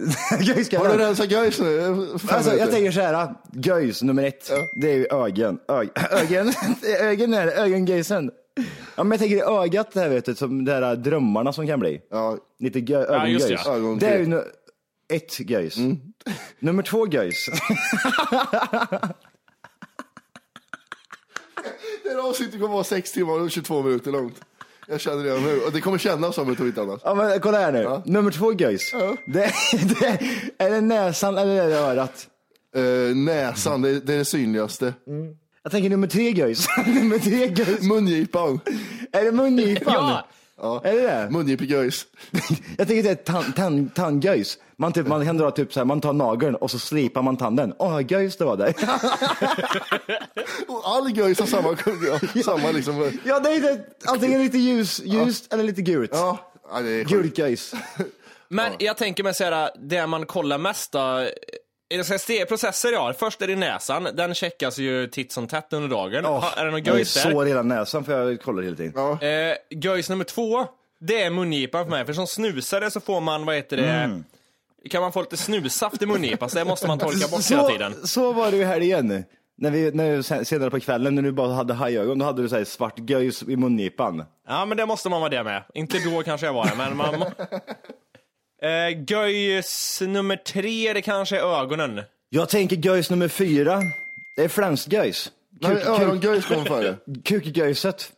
Har 0.78 0.98
du 0.98 1.04
rensat 1.04 1.28
Gais 1.28 1.60
nu? 1.60 2.08
Alltså, 2.28 2.56
jag 2.56 2.70
tänker 2.70 2.90
så 2.90 3.00
här, 3.00 3.34
göjs 3.52 4.02
nummer 4.02 4.22
ett, 4.22 4.50
det 4.82 4.90
är 4.92 4.96
ju 4.96 5.06
ögon. 5.06 5.58
Ög, 5.68 5.88
ögon, 6.10 6.52
ögon 7.00 7.34
är 7.34 7.46
det, 7.46 7.52
ögongöjsen. 7.52 8.30
Ja, 8.96 9.04
men 9.04 9.10
jag 9.10 9.20
tänker 9.20 9.36
i 9.36 9.40
ögat 9.64 9.90
det 9.92 10.00
här 10.00 10.08
vet 10.08 10.24
du, 10.24 10.34
som 10.34 10.64
de 10.64 10.72
här 10.72 10.96
drömmarna 10.96 11.52
som 11.52 11.66
kan 11.66 11.80
bli. 11.80 12.00
Ja, 12.10 12.36
Lite 12.58 12.78
gö- 12.78 12.92
Ja, 12.92 13.00
det, 13.12 13.16
ögongöjs. 13.16 13.62
ja. 13.64 13.74
Ögon 13.76 13.98
det 13.98 14.06
är 14.06 14.18
ju 14.18 14.42
ett 15.08 15.50
göjs. 15.50 15.76
Nummer 16.58 16.82
två 16.82 17.08
göjs. 17.08 17.48
det 22.02 22.10
här 22.10 22.28
avsnittet 22.28 22.60
kommer 22.60 22.74
vara 22.74 22.84
6 22.84 23.12
timmar 23.12 23.40
och 23.40 23.50
22 23.50 23.82
minuter 23.82 24.12
långt. 24.12 24.40
Jag 24.88 25.00
känner 25.00 25.24
det 25.24 25.40
nu. 25.40 25.60
Och 25.60 25.72
det 25.72 25.80
kommer 25.80 25.98
kännas 25.98 26.34
som 26.34 26.52
ett 26.52 26.60
inte 26.60 26.82
annars. 26.82 27.00
Ja, 27.04 27.14
men 27.14 27.40
kolla 27.40 27.58
här 27.58 27.72
nu. 27.72 27.78
Ja. 27.78 28.02
Nummer 28.06 28.30
två 28.30 28.52
göjs. 28.52 28.90
Ja. 28.92 29.16
Det, 29.26 29.52
det, 29.72 30.20
är 30.58 30.70
det 30.70 30.80
näsan 30.80 31.38
eller 31.38 31.62
är 31.62 31.68
det 31.68 31.78
örat? 31.78 32.28
Eh, 32.76 33.16
näsan, 33.16 33.82
det, 33.82 34.00
det 34.00 34.14
är 34.14 34.18
det 34.18 34.24
synligaste. 34.24 34.94
Jag 35.62 35.72
tänker 35.72 35.90
nummer 35.90 36.06
tre 36.06 36.30
göjs. 36.30 36.66
nummer 36.86 37.18
tre 37.18 37.46
göjs. 37.46 37.82
Mungipan. 37.82 38.60
Är 39.12 39.24
det 39.24 39.32
mungipan? 39.32 39.94
Ja. 39.94 40.28
Ja. 40.62 40.80
Är 40.84 40.92
det 40.96 41.02
det? 41.02 41.28
Mungipegöjs. 41.30 42.06
Jag 42.78 42.88
tänker 42.88 43.02
det 43.02 43.10
är 43.10 43.32
tan- 43.32 43.52
tan- 43.52 43.90
tandgöjs. 43.94 44.58
Man, 44.76 44.92
typ, 44.92 45.06
man 45.06 45.24
kan 45.26 45.36
dra 45.36 45.50
typ 45.50 45.72
så 45.72 45.80
här, 45.80 45.84
man 45.84 46.00
tar 46.00 46.12
nageln 46.12 46.54
och 46.54 46.70
så 46.70 46.78
slipar 46.78 47.22
man 47.22 47.36
tanden. 47.36 47.74
Åh, 47.78 48.00
göjs 48.08 48.36
det 48.36 48.44
var 48.44 48.56
där. 48.56 48.74
Och 50.68 50.82
All 50.96 51.16
göjs 51.16 51.40
har 51.40 51.46
samma, 51.46 51.76
samma 52.44 52.70
liksom. 52.70 53.12
ja, 53.24 53.40
det 53.40 53.50
är 53.50 53.60
det, 53.60 53.84
antingen 54.06 54.42
lite 54.42 54.58
ljus, 54.58 55.00
ljust 55.04 55.52
eller 55.52 55.64
lite 55.64 55.82
gult. 55.82 56.10
Ja, 56.12 56.38
ja 56.72 56.80
det 56.80 56.90
är 56.90 56.98
sjukt. 57.04 57.10
Gult 57.10 57.38
göjs. 57.38 57.74
Men 58.48 58.72
jag 58.78 58.96
tänker 58.96 59.24
mig 59.24 59.34
såhär, 59.34 59.70
det 59.88 60.06
man 60.06 60.26
kollar 60.26 60.58
mest 60.58 60.92
då, 60.92 61.28
processer 62.48 62.92
jag 62.92 63.00
har. 63.00 63.12
Först 63.12 63.42
är 63.42 63.46
det 63.46 63.56
näsan, 63.56 64.08
den 64.14 64.34
checkas 64.34 64.78
ju 64.78 65.06
titt 65.06 65.32
som 65.32 65.46
tätt 65.46 65.72
under 65.72 65.88
dagen. 65.88 66.24
Ha, 66.24 66.52
är 66.56 66.64
det 66.64 66.70
någon 66.70 66.84
Jag 66.84 66.94
är 66.94 66.98
göjs 66.98 67.14
där? 67.24 67.30
sår 67.32 67.46
i 67.46 67.48
hela 67.48 67.62
näsan 67.62 68.04
för 68.04 68.28
jag 68.30 68.40
kollar 68.42 68.62
hela 68.62 68.76
tiden. 68.76 68.92
Ja. 68.96 69.22
Eh, 69.26 69.56
göjs 69.70 70.08
nummer 70.08 70.24
två, 70.24 70.66
det 71.00 71.22
är 71.22 71.30
mungipan 71.30 71.84
för 71.84 71.90
mig. 71.90 72.06
För 72.06 72.12
som 72.12 72.26
snusare 72.26 72.90
så 72.90 73.00
får 73.00 73.20
man, 73.20 73.44
vad 73.46 73.54
heter 73.56 73.76
det, 73.76 73.88
Mm. 73.90 74.24
kan 74.90 75.02
man 75.02 75.12
få 75.12 75.20
lite 75.20 75.36
snussaft 75.36 76.02
i 76.02 76.06
mungipan, 76.06 76.50
så 76.50 76.58
det 76.58 76.64
måste 76.64 76.86
man 76.86 76.98
torka 76.98 77.28
bort 77.28 77.50
hela 77.50 77.68
tiden. 77.68 77.94
Så, 78.00 78.06
så 78.06 78.32
var 78.32 78.50
det 78.50 78.56
ju 78.56 78.64
här 78.64 78.80
igen. 78.80 79.24
När 79.58 79.70
vi, 79.70 79.90
när 79.90 80.10
vi 80.16 80.22
sen- 80.22 80.44
senare 80.44 80.70
på 80.70 80.80
kvällen 80.80 81.14
när 81.14 81.22
du 81.22 81.32
bara 81.32 81.52
hade 81.52 81.74
hajögon, 81.74 82.18
då 82.18 82.24
hade 82.24 82.42
du 82.42 82.48
så 82.48 82.56
här 82.56 82.64
svart 82.64 82.94
göjs 83.10 83.42
i 83.42 83.56
mungipan. 83.56 84.24
Ja, 84.48 84.64
men 84.66 84.76
det 84.76 84.86
måste 84.86 85.08
man 85.08 85.20
vara 85.20 85.30
det 85.30 85.42
med. 85.44 85.62
Inte 85.74 85.98
då 85.98 86.22
kanske 86.22 86.46
jag 86.46 86.52
var 86.54 86.64
det, 86.66 86.74
men 86.76 86.96
man... 86.96 87.24
Eh, 88.62 89.02
göjs 89.08 90.00
nummer 90.06 90.36
tre, 90.36 90.92
det 90.92 91.02
kanske 91.02 91.36
är 91.38 91.60
ögonen. 91.62 92.00
Jag 92.28 92.48
tänker 92.48 92.76
göjs 92.76 93.10
nummer 93.10 93.28
fyra. 93.28 93.82
Det 94.36 94.44
är 94.44 94.48
flämsgöjs. 94.48 95.32
Nej, 95.60 95.72
Örongöjs 95.82 96.46
kom 96.46 96.64
före. 96.66 96.96
Kukgöjset. 97.24 98.12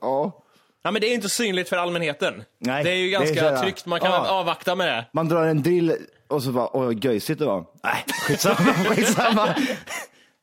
Ja. 0.00 0.38
Ja, 0.84 0.90
men 0.90 1.00
det 1.00 1.06
är 1.06 1.14
inte 1.14 1.28
synligt 1.28 1.68
för 1.68 1.76
allmänheten. 1.76 2.44
Nej, 2.58 2.84
det 2.84 2.90
är 2.90 2.94
ju 2.94 3.10
det 3.10 3.16
är 3.16 3.20
ganska 3.20 3.42
här- 3.50 3.62
tryggt, 3.62 3.86
man 3.86 4.00
kan 4.00 4.10
Ja. 4.10 4.28
avvakta 4.28 4.74
med 4.74 4.86
det. 4.88 5.04
Man 5.12 5.28
drar 5.28 5.46
en 5.46 5.62
drill 5.62 5.96
och 6.28 6.42
så 6.42 6.52
bara, 6.52 6.76
åh 6.76 6.92
göjsigt 7.02 7.38
det 7.38 7.44
var. 7.44 7.64
Nej, 7.84 8.04
skitsamma, 8.26 8.56
skitsamma. 8.88 9.54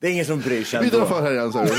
Det 0.01 0.07
är 0.07 0.11
ingen 0.11 0.25
som 0.25 0.39
bryr 0.41 0.63
sig 0.63 0.81
Vi 0.83 0.89
drar 0.89 0.97
ändå. 1.01 1.09
för 1.15 1.21
här 1.21 1.31
igen. 1.31 1.51
Så 1.53 1.59
är 1.59 1.65
det. 1.65 1.71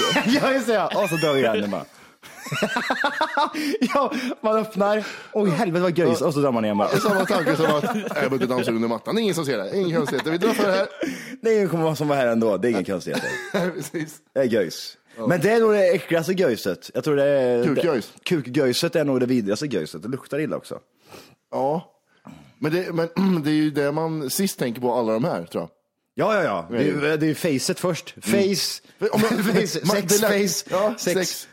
Ja, 0.43 0.53
just 0.53 0.67
det. 0.67 0.73
ja. 0.75 1.03
Och 1.03 1.09
så 1.09 1.17
drar 1.17 1.33
vi 1.33 1.41
igen 1.41 1.61
den 1.61 1.71
bara. 1.71 1.85
ja, 3.95 4.13
man 4.41 4.57
öppnar. 4.57 5.07
Oj, 5.33 5.51
helvete 5.51 5.83
vad 5.83 5.99
göjs. 5.99 6.21
Och 6.21 6.35
så 6.35 6.41
drar 6.41 6.53
man 6.53 6.65
igen 6.65 6.79
bara. 6.79 6.89
Det 6.93 6.97
är 6.97 7.01
samma 7.01 7.25
tanke 7.25 7.57
som 7.57 7.67
att 7.67 7.85
jag 7.85 8.31
behöver 8.31 8.47
dammsug 8.47 8.75
under 8.75 8.89
mattan. 8.89 9.19
Ingen 9.19 9.35
som 9.35 9.45
ser 9.45 9.59
det. 9.59 9.77
Ingen 9.77 9.97
konstigheter. 9.97 10.31
Vi 10.31 10.39
drar 10.39 10.53
för 10.53 10.69
det 10.69 10.73
här. 10.75 10.89
Det 11.43 11.51
är 11.51 11.57
ingen 11.57 11.69
kommer 11.69 11.95
som 11.95 12.09
var 12.09 12.17
här 12.17 12.27
ändå. 12.27 12.57
Det 12.57 12.69
är 12.69 12.71
ingen 12.71 12.85
konstigheter. 12.85 13.31
Precis. 13.53 14.19
Det 14.33 14.41
är 14.41 14.45
göjs. 14.45 14.97
Men 15.29 15.41
det 15.41 15.51
är 15.51 15.61
nog 15.61 15.73
det 15.73 15.89
äckligaste 15.89 16.33
göjset. 16.33 16.91
Jag 16.95 17.05
tror 17.05 17.17
det 17.17 17.25
är... 17.25 17.65
Kukgöjs. 17.65 18.13
Kukgöjset 18.23 18.97
är 18.97 19.05
nog 19.05 19.21
det 19.21 19.27
vidrigaste 19.27 19.67
göjset. 19.67 20.03
Det 20.03 20.09
luktar 20.09 20.39
illa 20.39 20.57
också. 20.57 20.79
Ja. 21.51 21.93
Men 22.59 22.73
det, 22.73 22.93
men 22.93 23.43
det 23.45 23.51
är 23.51 23.55
ju 23.55 23.71
det 23.71 23.93
man 23.93 24.31
sist 24.31 24.59
tänker 24.59 24.81
på 24.81 24.95
alla 24.95 25.13
de 25.13 25.25
här 25.25 25.45
tror 25.45 25.63
jag. 25.63 25.71
Ja, 26.21 26.35
ja, 26.35 26.43
ja. 26.43 26.67
Det 26.71 26.89
är, 26.89 27.17
det 27.17 27.27
är 27.27 27.35
facet 27.35 27.81
först. 27.81 28.15
Face, 28.25 28.83
jag- 28.99 29.21
face 29.21 29.79
man- 29.87 30.09
sex, 30.09 30.21
face, 30.21 30.71
ja, 30.71 30.95
sex. 30.99 31.15
sex. 31.15 31.47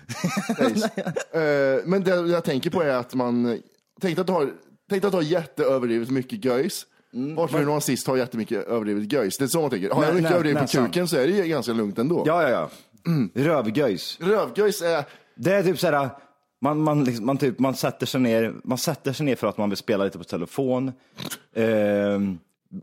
face. 0.58 1.40
Eh, 1.40 1.82
men 1.86 2.04
det 2.04 2.16
jag 2.16 2.44
tänker 2.44 2.70
på 2.70 2.82
är 2.84 2.90
att 2.94 3.14
man, 3.14 3.62
tänk 4.02 4.20
att 4.20 4.28
du 4.28 4.34
har, 4.34 4.44
att 4.92 5.02
du 5.02 5.08
har 5.08 5.22
jätteöverdrivet 5.22 6.10
mycket 6.10 6.46
göjs. 6.46 6.86
Vart 7.36 7.52
var 7.52 7.60
det 7.60 7.66
någon 7.66 7.82
sist 7.82 8.08
har 8.08 8.18
jättemycket 8.18 8.68
överdrivet 8.68 9.14
göjs? 9.14 9.38
Det 9.38 9.46
är 9.46 9.48
så 9.48 9.62
man 9.62 9.70
tänker. 9.70 9.90
Har 9.90 10.04
jag 10.06 10.16
mycket 10.16 10.32
överdrivet 10.32 10.72
på 10.72 10.86
kuken 10.86 11.08
så 11.08 11.18
är 11.18 11.28
det 11.28 11.34
ju 11.34 11.44
ganska 11.44 11.74
lugnt 11.74 12.00
ändå. 12.00 12.24
Ja, 12.26 12.44
ja, 12.44 12.50
ja. 12.50 12.70
Rövgöjs. 13.34 14.18
Rövgöjs 14.22 14.82
är, 14.82 15.04
Det 15.36 15.54
är 15.54 15.64
typ 15.64 15.80
såhär, 15.80 16.10
man, 16.62 16.82
man, 16.82 17.04
liksom, 17.04 17.26
man, 17.26 17.38
typ, 17.38 17.60
man, 17.60 17.76
sätter 17.76 18.06
sig 18.06 18.22
ner, 18.22 18.54
man 18.64 18.78
sätter 18.78 19.14
sig 19.14 19.26
ner 19.26 19.36
för 19.36 19.48
att 19.48 19.58
man 19.58 19.70
vill 19.70 19.78
spela 19.78 20.04
lite 20.04 20.18
på 20.18 20.24
telefon. 20.24 20.92
Ehm, 21.56 22.38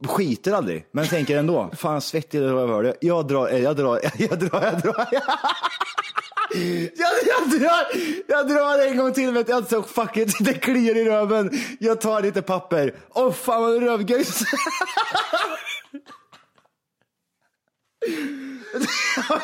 skiter 0.06 0.52
aldrig, 0.52 0.86
men 0.92 1.06
tänker 1.06 1.38
ändå, 1.38 1.70
fan 1.76 2.00
svettig 2.00 2.42
jag 2.42 2.52
drar 2.52 2.84
eh, 2.84 2.90
det. 2.90 2.96
Jag 3.06 3.26
drar, 3.26 3.48
jag 3.48 3.76
drar, 3.76 4.00
jag 4.18 4.38
drar, 4.38 4.62
jag 4.62 4.80
drar. 4.80 5.08
Jag, 6.96 7.12
jag, 7.26 7.50
drar, 7.60 7.86
jag 8.26 8.48
drar 8.48 8.86
en 8.86 8.96
gång 8.96 9.12
till, 9.12 9.32
vet 9.32 9.48
jag, 9.48 9.66
så 9.68 9.82
fuck 9.82 10.16
it, 10.16 10.36
det 10.44 10.54
kliar 10.54 10.96
i 10.96 11.04
röven. 11.04 11.50
Jag 11.80 12.00
tar 12.00 12.22
lite 12.22 12.42
papper. 12.42 12.94
Åh 13.08 13.32
fan 13.32 13.62
vad 13.62 13.82
rövgöjs. 13.82 14.38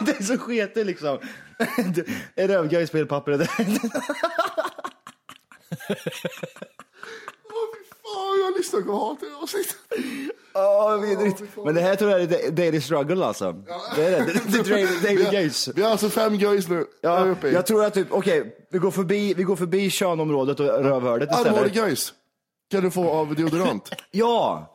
det 0.01 0.21
är 0.21 0.23
så 0.23 0.39
sketigt 0.39 0.87
liksom. 0.87 1.19
En 2.35 2.49
rövgöjs 2.49 2.91
på 2.91 2.99
elpapper 2.99 3.49
jag 8.51 8.59
lyssnar 8.59 8.89
och 8.91 8.99
hatar 9.01 9.27
det 9.27 9.37
avsnittet. 9.43 9.77
Åh, 10.55 10.97
vidrigt. 11.01 11.43
Men 11.65 11.75
det 11.75 11.81
här 11.81 11.97
tror 11.97 12.11
jag 12.11 12.21
är 12.23 12.27
the 12.27 12.51
daily 12.51 12.81
struggle 12.81 13.25
alltså. 13.25 13.53
Det 13.97 14.05
är 14.07 14.11
det. 14.11 14.33
Det 14.47 14.59
är 14.59 14.65
daily, 14.71 15.01
daily 15.03 15.17
Vi 15.17 15.25
har, 15.25 15.33
göjs. 15.33 15.69
vi 15.75 15.83
har 15.83 15.91
alltså 15.91 16.09
fem 16.09 16.35
göjs 16.35 16.69
nu. 16.69 16.87
Ja, 17.01 17.35
jag 17.43 17.67
tror 17.67 17.85
att 17.85 17.95
typ, 17.95 18.07
okej, 18.11 18.67
vi 18.71 18.79
går 18.79 18.91
förbi, 18.91 19.35
vi 19.35 19.43
går 19.43 19.57
förbi 19.57 19.91
könområdet 19.91 20.61
och 20.61 20.67
rövhålet 20.67 21.31
istället. 21.31 21.53
Armhålegöjs 21.53 22.13
kan 22.71 22.83
du 22.83 22.91
få 22.91 23.11
av 23.11 23.35
deodorant. 23.35 23.91
Ja, 24.11 24.67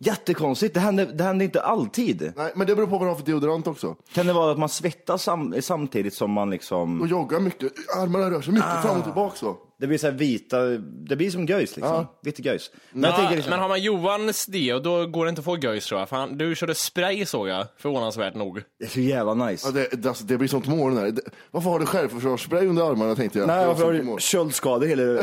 jättekonstigt. 0.00 0.74
Det 0.74 0.80
händer, 0.80 1.06
det 1.06 1.24
händer 1.24 1.44
inte 1.44 1.62
alltid. 1.62 2.32
Nej, 2.36 2.52
men 2.54 2.66
det 2.66 2.76
beror 2.76 2.86
på 2.86 2.98
vad 2.98 3.00
du 3.00 3.06
har 3.10 3.16
för 3.16 3.24
deodorant 3.24 3.66
också. 3.66 3.96
Kan 4.12 4.26
det 4.26 4.32
vara 4.32 4.52
att 4.52 4.58
man 4.58 4.68
svettas 4.68 5.22
sam, 5.22 5.54
samtidigt 5.60 6.14
som 6.14 6.30
man 6.30 6.50
liksom, 6.50 7.00
Och 7.00 7.08
joggar 7.08 7.40
mycket. 7.40 7.72
Armarna 7.96 8.30
rör 8.30 8.40
sig 8.40 8.52
mycket 8.52 8.82
fram 8.82 8.98
och 8.98 9.04
tillbaka 9.04 9.36
så. 9.36 9.56
Det 9.80 9.86
blir 9.86 9.98
så 9.98 10.06
här 10.06 10.14
vita, 10.14 10.64
det 11.08 11.16
blir 11.16 11.30
som 11.30 11.46
göjs 11.46 11.76
liksom. 11.76 11.94
Ja. 11.94 12.20
Vitt 12.22 12.38
göjs. 12.38 12.70
Men 12.92 13.02
jag 13.02 13.16
tänker 13.16 13.34
liksom, 13.34 13.50
Men 13.50 13.60
har 13.60 13.68
man 13.68 13.82
Johans 13.82 14.46
deo, 14.46 14.78
då 14.78 15.06
går 15.06 15.24
det 15.24 15.28
inte 15.28 15.38
att 15.38 15.44
få 15.44 15.58
göjs 15.58 15.86
tror 15.86 16.00
jag. 16.00 16.08
För 16.08 16.16
han, 16.16 16.38
du 16.38 16.54
körde 16.54 16.74
spray 16.74 17.26
såg 17.26 17.48
jag, 17.48 17.66
förvånansvärt 17.76 18.34
nog. 18.34 18.62
det 18.78 18.84
är 18.84 18.88
så 18.88 19.00
jävla 19.00 19.34
nice. 19.34 19.68
Ja, 19.68 19.72
det, 19.72 20.02
det, 20.02 20.08
alltså, 20.08 20.24
det 20.24 20.38
blir 20.38 20.48
sånt 20.48 20.66
mål 20.66 20.94
där. 20.94 21.10
Det, 21.10 21.22
varför 21.50 21.70
har 21.70 21.78
du 21.78 21.86
självförsvarsspray 21.86 22.66
under 22.66 22.90
armarna 22.90 23.14
tänkte 23.14 23.38
jag. 23.38 23.46
Nej, 23.46 23.56
Det 23.56 23.66
var 23.66 23.74
varför 23.74 23.84
har 23.84 23.92
du 23.92 24.20
köldskador 24.20 24.86
hela, 24.86 25.02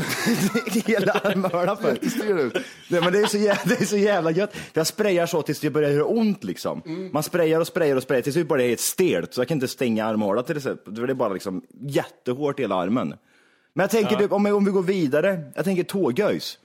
hela 0.86 1.12
armhålan 1.12 1.78
för? 1.78 1.92
Ut. 2.40 2.54
Nej, 2.90 3.02
men 3.02 3.14
det, 3.14 3.20
är 3.20 3.26
så 3.26 3.38
jävla, 3.38 3.76
det 3.76 3.82
är 3.82 3.86
så 3.86 3.98
jävla 3.98 4.32
gött. 4.32 4.54
För 4.54 4.80
jag 4.80 4.88
sprayar 4.88 5.26
så 5.26 5.42
tills 5.42 5.60
det 5.60 5.70
börjar 5.70 5.92
göra 5.92 6.06
ont 6.06 6.44
liksom. 6.44 7.10
Man 7.14 7.24
sprayar 7.24 7.60
och 7.60 7.68
sprayar 7.68 7.96
och 7.96 8.04
sprayar 8.04 8.22
tills 8.22 8.36
det 8.36 8.44
bara 8.44 8.64
är 8.64 8.68
helt 8.68 8.80
stelt. 8.80 9.34
Så 9.34 9.42
jag 9.42 9.48
kan 9.48 9.56
inte 9.56 9.68
stänga 9.68 10.06
armhålan 10.06 10.44
till 10.44 10.58
exempel. 10.58 10.94
Det 10.94 11.02
är 11.02 11.14
bara 11.14 11.34
liksom 11.34 11.62
jättehårt 11.82 12.60
i 12.60 12.62
hela 12.62 12.76
armen. 12.76 13.14
Men 13.75 13.84
jag 13.84 13.89
tänker 13.91 14.15
typ, 14.15 14.32
om, 14.32 14.46
om 14.46 14.65
vi 14.65 14.72
går 14.72 14.84
vidare. 14.84 15.39
Jag 15.55 15.65
tänker 15.65 15.84
tågöjs. 15.84 16.58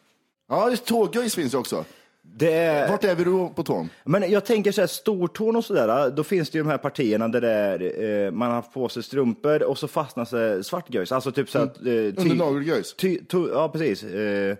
Ja, 0.48 0.70
det- 0.70 0.76
tågöjs 0.84 1.34
finns 1.34 1.54
ju 1.54 1.58
också. 1.58 1.84
Det 2.22 2.52
är, 2.52 2.88
Vart 2.90 3.04
är 3.04 3.14
vi 3.14 3.24
då 3.24 3.48
på 3.48 3.62
tån? 3.62 3.88
men 4.04 4.30
jag 4.30 4.44
tänker 4.44 4.72
så 4.72 4.80
här, 4.80 4.86
stortån 4.88 5.56
och 5.56 5.64
sådär, 5.64 6.10
då 6.10 6.24
finns 6.24 6.50
det 6.50 6.58
ju 6.58 6.64
de 6.64 6.70
här 6.70 6.78
partierna 6.78 7.28
där 7.28 7.40
det 7.40 7.50
är, 7.50 8.24
eh, 8.26 8.30
man 8.30 8.50
har 8.50 8.62
på 8.62 8.88
sig 8.88 9.02
strumpor 9.02 9.62
och 9.62 9.78
så 9.78 9.88
fastnar 9.88 10.24
sig 10.24 10.64
svartgöjs. 10.64 11.12
Alltså 11.12 11.32
typ 11.32 11.50
så 11.50 11.58
att... 11.58 11.76
Eh, 11.76 11.82
ty- 11.84 12.14
Under 12.16 12.34
nagelgöjs? 12.34 12.94
ty, 12.96 13.18
to, 13.24 13.48
ja, 13.52 13.68
precis. 13.68 14.02
Eh, 14.04 14.56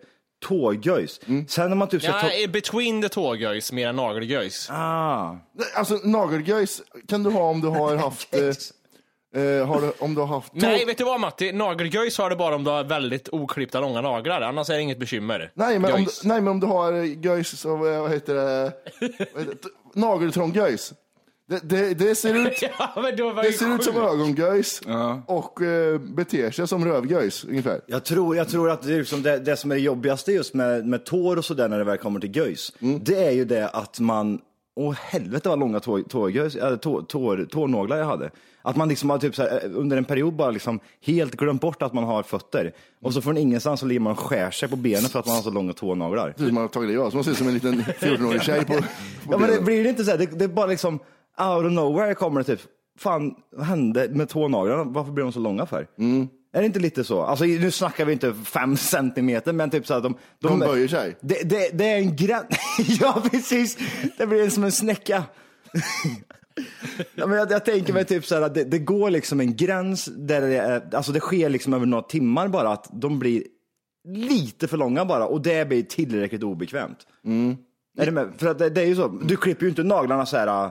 tågöjs. 0.47 1.21
Sen 1.49 1.69
när 1.71 1.75
man 1.77 1.89
typ 1.89 2.03
ska 2.03 2.11
Ja, 2.13 2.49
between 2.49 3.03
the 3.03 3.09
tågöjs 3.09 3.73
mer 3.73 3.89
än 3.89 3.97
nagelgöjs. 3.97 4.69
Ah. 4.71 5.37
Alltså 5.75 5.95
nagelgöjs 6.05 6.83
kan 7.09 7.23
du 7.23 7.31
ha 7.31 7.43
om 7.43 7.61
du 7.61 7.69
har 7.69 7.97
haft... 8.07 8.35
Eh, 9.37 9.67
har 9.67 9.81
du, 9.81 9.93
om 9.99 10.15
du 10.15 10.21
har 10.21 10.27
haft 10.29 10.53
Nej, 10.55 10.85
vet 10.85 10.99
du 10.99 11.05
vad 11.05 11.21
Matti? 11.21 11.53
Nagelgöjs 11.53 12.19
har 12.19 12.31
det 12.31 12.37
bara 12.37 12.55
om 12.55 12.65
du 12.65 12.71
har 12.71 12.85
väldigt 12.85 13.29
oklippta 13.33 13.81
långa 13.81 14.01
naglar, 14.01 14.41
annars 14.41 14.71
är 14.71 14.75
det 14.75 14.81
inget 14.83 14.99
bekymmer. 14.99 15.51
Nej 15.55 15.79
men, 15.79 15.93
om, 15.93 16.05
du- 16.05 16.29
nej 16.29 16.41
men 16.41 16.49
om 16.49 16.61
du 16.61 16.67
har 16.67 16.93
eh, 16.93 17.19
göjs, 17.25 17.61
så, 17.61 17.69
eh, 17.93 18.01
vad 18.03 18.11
heter 18.11 18.35
det, 18.35 18.73
vad 19.35 19.43
heter 19.43 19.57
det? 19.95 20.01
nageltrånggöjs. 20.01 20.93
Det, 21.49 21.61
det, 21.69 21.95
det 21.95 22.15
ser 22.15 22.35
ut, 22.47 22.63
Ja, 22.79 22.93
men 23.03 23.17
då 23.17 23.31
var 23.33 23.43
det 23.43 23.49
ju 23.49 23.55
ser 23.55 23.75
ut 23.75 23.85
som 23.85 23.93
sjukt. 23.95 24.07
ögongöjs 24.07 24.81
och 25.27 25.63
eh, 25.63 25.99
beter 25.99 26.51
sig 26.51 26.69
som 26.69 26.85
rövgöjs 26.85 27.45
ungefär. 27.45 27.81
Jag 27.87 28.05
tror, 28.05 28.37
jag 28.37 28.49
tror 28.49 28.71
att 28.71 28.83
det, 28.83 28.93
är 28.95 28.99
liksom 28.99 29.23
det, 29.23 29.39
det 29.39 29.57
som 29.57 29.71
är 29.71 29.75
det 29.75 29.81
jobbigaste 29.81 30.33
just 30.33 30.55
med, 30.55 30.87
med 30.87 31.05
tår 31.07 31.37
och 31.37 31.45
sådär 31.45 31.69
när 31.69 31.79
det 31.79 31.85
väl 31.85 31.99
kommer 31.99 32.21
till 32.21 32.37
göjs, 32.37 32.73
det 33.01 33.25
är 33.25 33.31
ju 33.31 33.45
det 33.45 33.69
att 33.69 34.01
man, 34.01 34.41
åh 34.77 34.95
helvete 34.95 35.49
vad 35.49 35.59
långa 35.59 35.81
tår, 35.81 36.03
tårgöjs, 36.03 36.57
äh, 36.57 36.77
tår, 36.77 37.03
tår, 37.03 37.47
tårnaglar 37.51 37.97
jag 37.97 38.07
hade. 38.07 38.31
Att 38.63 38.77
man 38.77 38.89
liksom 38.89 39.11
har 39.11 39.19
typ 39.19 39.35
så 39.35 39.43
här, 39.43 39.71
under 39.75 39.97
en 39.97 40.05
period 40.05 40.35
bara 40.35 40.51
liksom 40.51 40.81
helt 41.07 41.37
glömt 41.37 41.61
bort 41.61 41.83
att 41.83 41.93
man 41.93 42.05
har 42.05 42.23
fötter. 42.23 42.73
Och 43.03 43.15
så 43.15 43.23
från 43.23 43.37
ingenstans 43.37 43.81
så 43.81 43.87
ligger 43.87 44.01
man 44.01 44.13
och 44.13 44.19
skär 44.19 44.51
sig 44.51 44.69
på 44.69 44.77
benen 44.77 45.03
för 45.03 45.19
att 45.19 45.27
man 45.27 45.37
har 45.37 45.43
så 45.43 45.51
långa 45.51 45.73
tånaglar. 45.73 46.35
Som 46.37 46.55
man 46.55 46.63
har 46.63 46.69
tagit 46.69 46.89
livet 46.89 47.05
av 47.05 47.11
sig. 47.11 47.17
Man 47.17 47.25
ser 47.25 47.31
ut 47.31 47.39
som 47.39 47.49
en 47.49 47.55
liten 47.55 47.75
14-årig 47.83 48.43
tjej 48.43 48.65
på, 48.65 48.75
på 48.75 48.83
Ja 49.31 49.39
men 49.39 49.51
det 49.51 49.61
blir 49.63 49.85
det 49.85 49.91
inte 49.91 50.05
så 50.05 50.11
här, 50.11 50.19
det, 50.19 50.27
det 50.39 50.45
är 50.45 50.49
bara 50.49 50.67
liksom 50.67 50.95
out 51.39 51.67
of 51.67 51.73
nowhere 51.73 52.15
kommer 52.15 52.41
det 52.41 52.45
typ, 52.45 52.61
fan 52.99 53.35
vad 53.57 53.67
hände 53.67 54.09
med 54.11 54.29
tånaglarna, 54.29 54.85
varför 54.85 55.13
blir 55.13 55.25
de 55.25 55.33
så 55.33 55.41
långa 55.41 55.67
för? 55.67 55.87
Är 56.53 56.61
det 56.61 56.67
inte 56.67 56.79
lite 56.79 57.05
så? 57.05 57.23
Alltså 57.23 57.45
nu 57.45 57.71
snackar 57.71 58.05
vi 58.05 58.13
inte 58.13 58.35
fem 58.35 58.77
centimeter, 58.77 59.53
men 59.53 59.71
typ 59.71 59.87
så 59.87 59.95
att 59.95 60.03
de... 60.03 60.17
De 60.41 60.59
böjer 60.59 60.89
sig. 60.89 61.17
Det, 61.21 61.49
det, 61.49 61.79
det 61.79 61.85
är 61.85 61.97
en 61.97 62.17
gräns, 62.17 62.47
ja 63.01 63.23
precis, 63.31 63.79
det 64.19 64.27
blir 64.27 64.51
som 64.51 64.65
en 64.65 64.73
snäcka. 64.73 65.25
ja, 67.15 67.27
men 67.27 67.39
jag, 67.39 67.51
jag 67.51 67.65
tänker 67.65 67.93
mig 67.93 68.05
typ 68.05 68.27
så 68.27 68.35
här 68.35 68.43
att 68.43 68.55
det, 68.55 68.65
det 68.65 68.79
går 68.79 69.11
liksom 69.11 69.41
en 69.41 69.57
gräns 69.57 70.05
där 70.05 70.41
det 70.41 70.59
är, 70.59 70.95
alltså 70.95 71.13
det 71.13 71.21
sker 71.21 71.49
liksom 71.49 71.75
över 71.75 71.87
några 71.87 72.03
timmar 72.03 72.49
bara 72.49 72.73
att 72.73 72.89
de 72.93 73.19
blir 73.19 73.45
lite 74.09 74.69
för 74.69 74.77
långa 74.77 75.05
bara 75.05 75.27
och 75.27 75.43
det 75.43 75.69
blir 75.69 75.83
tillräckligt 75.83 76.43
obekvämt. 76.43 76.99
Är 77.99 78.07
det 78.07 78.13
med? 78.13 78.33
För 78.39 78.47
att 78.47 78.59
det, 78.59 78.71
det 78.71 78.81
är 78.81 78.87
ju 78.87 78.97
så, 78.97 79.09
du 79.09 79.37
klipper 79.37 79.63
ju 79.63 79.69
inte 79.69 79.83
naglarna 79.83 80.27
så 80.27 80.37
här 80.37 80.71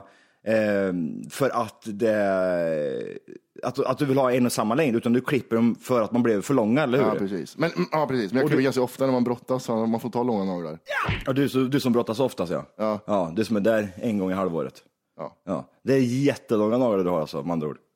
för 1.30 1.50
att, 1.50 1.82
det, 1.84 3.18
att, 3.62 3.78
att 3.78 3.98
du 3.98 4.04
vill 4.04 4.18
ha 4.18 4.32
en 4.32 4.46
och 4.46 4.52
samma 4.52 4.74
längd, 4.74 4.96
utan 4.96 5.12
du 5.12 5.20
klipper 5.20 5.56
dem 5.56 5.74
för 5.80 6.00
att 6.00 6.12
man 6.12 6.22
blev 6.22 6.42
för 6.42 6.54
långa, 6.54 6.82
eller 6.82 6.98
hur? 6.98 7.06
Ja 7.06 7.14
precis. 7.14 7.56
Men, 7.56 7.70
mm, 7.72 7.86
ja, 7.92 8.06
precis. 8.06 8.32
men 8.32 8.36
jag 8.38 8.44
Och 8.44 8.50
klipper 8.50 8.58
du- 8.60 8.64
ganska 8.64 8.82
ofta 8.82 9.04
när 9.06 9.12
man 9.12 9.24
brottas, 9.24 9.64
så 9.64 9.86
man 9.86 10.00
får 10.00 10.10
ta 10.10 10.22
långa 10.22 10.44
naglar. 10.44 10.78
Ja, 11.26 11.32
du, 11.32 11.48
så- 11.48 11.58
du 11.64 11.80
som 11.80 11.92
brottas 11.92 12.20
oftast 12.20 12.52
ja. 12.52 12.64
Ja. 12.76 13.00
ja. 13.06 13.32
Du 13.36 13.44
som 13.44 13.56
är 13.56 13.60
där 13.60 13.88
en 13.96 14.18
gång 14.18 14.30
i 14.30 14.34
halvåret. 14.34 14.82
Ja. 15.16 15.36
Ja. 15.46 15.68
Det 15.84 15.94
är 15.94 15.98
jättelånga 16.00 16.78
naglar 16.78 17.04
du 17.04 17.10
har 17.10 17.20
alltså, 17.20 17.42
med 17.42 17.52
andra 17.52 17.68
ord. 17.68 17.78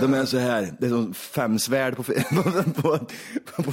De 0.00 0.14
är 0.14 0.24
så 0.24 0.38
här, 0.38 0.74
det 0.80 0.86
är 0.86 0.90
som 0.90 1.14
fem 1.14 1.58
svärd 1.58 1.96
på, 1.96 2.02
på, 2.02 2.12
på, 2.82 2.98
på, 3.56 3.62
på 3.62 3.72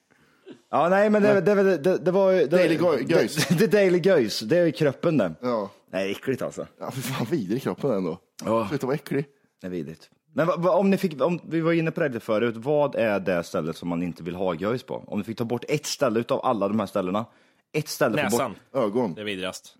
Ja, 0.71 0.89
nej, 0.89 1.09
men 1.09 1.23
det, 1.23 1.41
det, 1.41 1.55
det, 1.63 1.77
det, 1.77 1.97
det 1.97 2.11
var 2.11 2.31
ju... 2.31 2.39
Det, 2.39 2.47
Daily 2.57 2.75
Göjs. 3.07 3.47
Det, 3.49 3.55
det, 3.55 3.67
Daily 3.67 3.99
Göjs, 3.99 4.39
det 4.39 4.57
är 4.57 4.65
ju 4.65 4.71
kroppen 4.71 5.17
det. 5.17 5.33
Ja. 5.41 5.69
Nej, 5.91 6.11
äckligt 6.11 6.41
alltså. 6.41 6.67
Ja, 6.79 6.91
för 6.91 7.01
fan 7.01 7.27
vidrig 7.31 7.61
kroppen 7.61 7.91
ändå. 7.91 8.19
Ja. 8.45 8.67
Sluta 8.69 8.85
vara 8.87 8.95
äcklig. 8.95 9.25
Det 9.61 9.67
är 9.67 9.71
vidrigt. 9.71 10.09
Men 10.33 10.47
vad- 10.47 10.61
vad- 10.63 10.79
om 10.79 10.89
ni 10.89 10.97
fick, 10.97 11.21
om 11.21 11.39
vi 11.43 11.61
var 11.61 11.73
inne 11.73 11.91
på 11.91 11.99
det 12.01 12.07
lite 12.07 12.19
förut, 12.19 12.55
vad 12.57 12.95
är 12.95 13.19
det 13.19 13.43
stället 13.43 13.77
som 13.77 13.89
man 13.89 14.03
inte 14.03 14.23
vill 14.23 14.35
ha 14.35 14.55
göjs 14.55 14.83
på? 14.83 15.03
Om 15.07 15.19
ni 15.19 15.25
fick 15.25 15.37
ta 15.37 15.43
bort 15.45 15.63
ett 15.67 15.85
ställe 15.85 16.19
utav 16.19 16.45
alla 16.45 16.67
de 16.67 16.79
här 16.79 16.87
ställena, 16.87 17.25
ett 17.73 17.87
ställe 17.87 18.23
Näsan. 18.23 18.55
bort, 18.71 18.83
Ögon. 18.83 19.13
Det 19.13 19.21
är 19.21 19.25
vidrigast. 19.25 19.75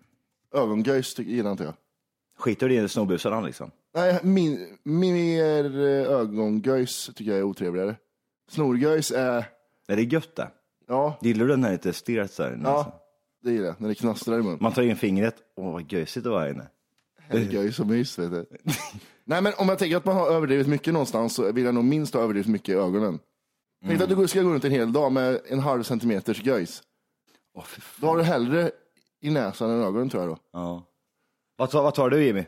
Ögongöjs 0.54 1.14
tycker- 1.14 1.30
gillar 1.32 1.50
inte 1.52 1.64
jag. 1.64 1.74
skiter 2.38 2.68
du 2.68 2.74
i 2.74 2.88
snobusarna 2.88 3.40
liksom? 3.40 3.70
Nej, 3.94 4.18
min, 4.22 4.78
mer 4.84 5.64
eh, 5.80 6.10
ögongöjs 6.12 7.10
tycker 7.14 7.30
jag 7.30 7.38
är 7.40 7.42
otrevligare. 7.42 7.96
Snorgöjs 8.50 9.10
är, 9.10 9.44
Är 9.88 9.96
det 9.96 10.02
gött 10.02 10.36
det? 10.36 10.48
Ja, 10.88 11.18
Gillar 11.22 11.44
du 11.44 11.50
den 11.50 11.64
här 11.64 11.72
lite 11.72 11.92
stelt 11.92 12.36
där 12.36 12.54
inne? 12.54 12.68
alltså? 12.68 12.90
ja, 12.90 13.00
det 13.42 13.50
gillar 13.52 13.66
jag. 13.66 13.80
När 13.80 13.88
det 13.88 13.94
knastrar 13.94 14.38
i 14.38 14.42
munnen. 14.42 14.58
Man 14.60 14.72
tar 14.72 14.82
in 14.82 14.96
fingret, 14.96 15.36
åh 15.56 15.72
vad 15.72 15.92
göjsigt 15.92 16.24
det 16.24 16.30
var 16.30 16.40
här 16.40 16.48
inne. 16.50 16.66
Göjs 17.50 17.80
och 17.80 17.86
mys, 17.86 18.18
vet 18.18 18.30
du. 18.30 18.46
Nej, 19.24 19.42
men 19.42 19.52
om 19.58 19.68
jag 19.68 19.78
tänker 19.78 19.96
att 19.96 20.04
man 20.04 20.16
har 20.16 20.30
överdrivit 20.30 20.66
mycket 20.66 20.92
någonstans 20.92 21.34
så 21.34 21.52
vill 21.52 21.64
jag 21.64 21.74
nog 21.74 21.84
minst 21.84 22.14
ha 22.14 22.20
överdrivit 22.22 22.48
mycket 22.48 22.68
i 22.68 22.72
ögonen. 22.72 23.18
Tänk 23.86 23.98
dig 23.98 24.12
att 24.12 24.18
du 24.18 24.28
ska 24.28 24.42
gå 24.42 24.50
runt 24.50 24.64
en 24.64 24.70
hel 24.70 24.92
dag 24.92 25.12
med 25.12 25.40
en 25.48 25.60
halv 25.60 25.82
centimeters 25.82 26.42
göjs. 26.44 26.82
Åh, 27.54 27.64
fy 27.64 27.80
fan. 27.80 28.00
Då 28.00 28.06
har 28.06 28.16
du 28.16 28.22
hellre 28.22 28.70
i 29.20 29.30
näsan 29.30 29.70
än 29.70 29.80
i 29.82 29.84
ögonen 29.84 30.08
tror 30.10 30.22
jag 30.22 30.30
då. 30.32 30.38
Ja. 30.52 30.86
Vad, 31.56 31.70
tar, 31.70 31.82
vad 31.82 31.94
tar 31.94 32.10
du 32.10 32.24
Jimmy? 32.24 32.44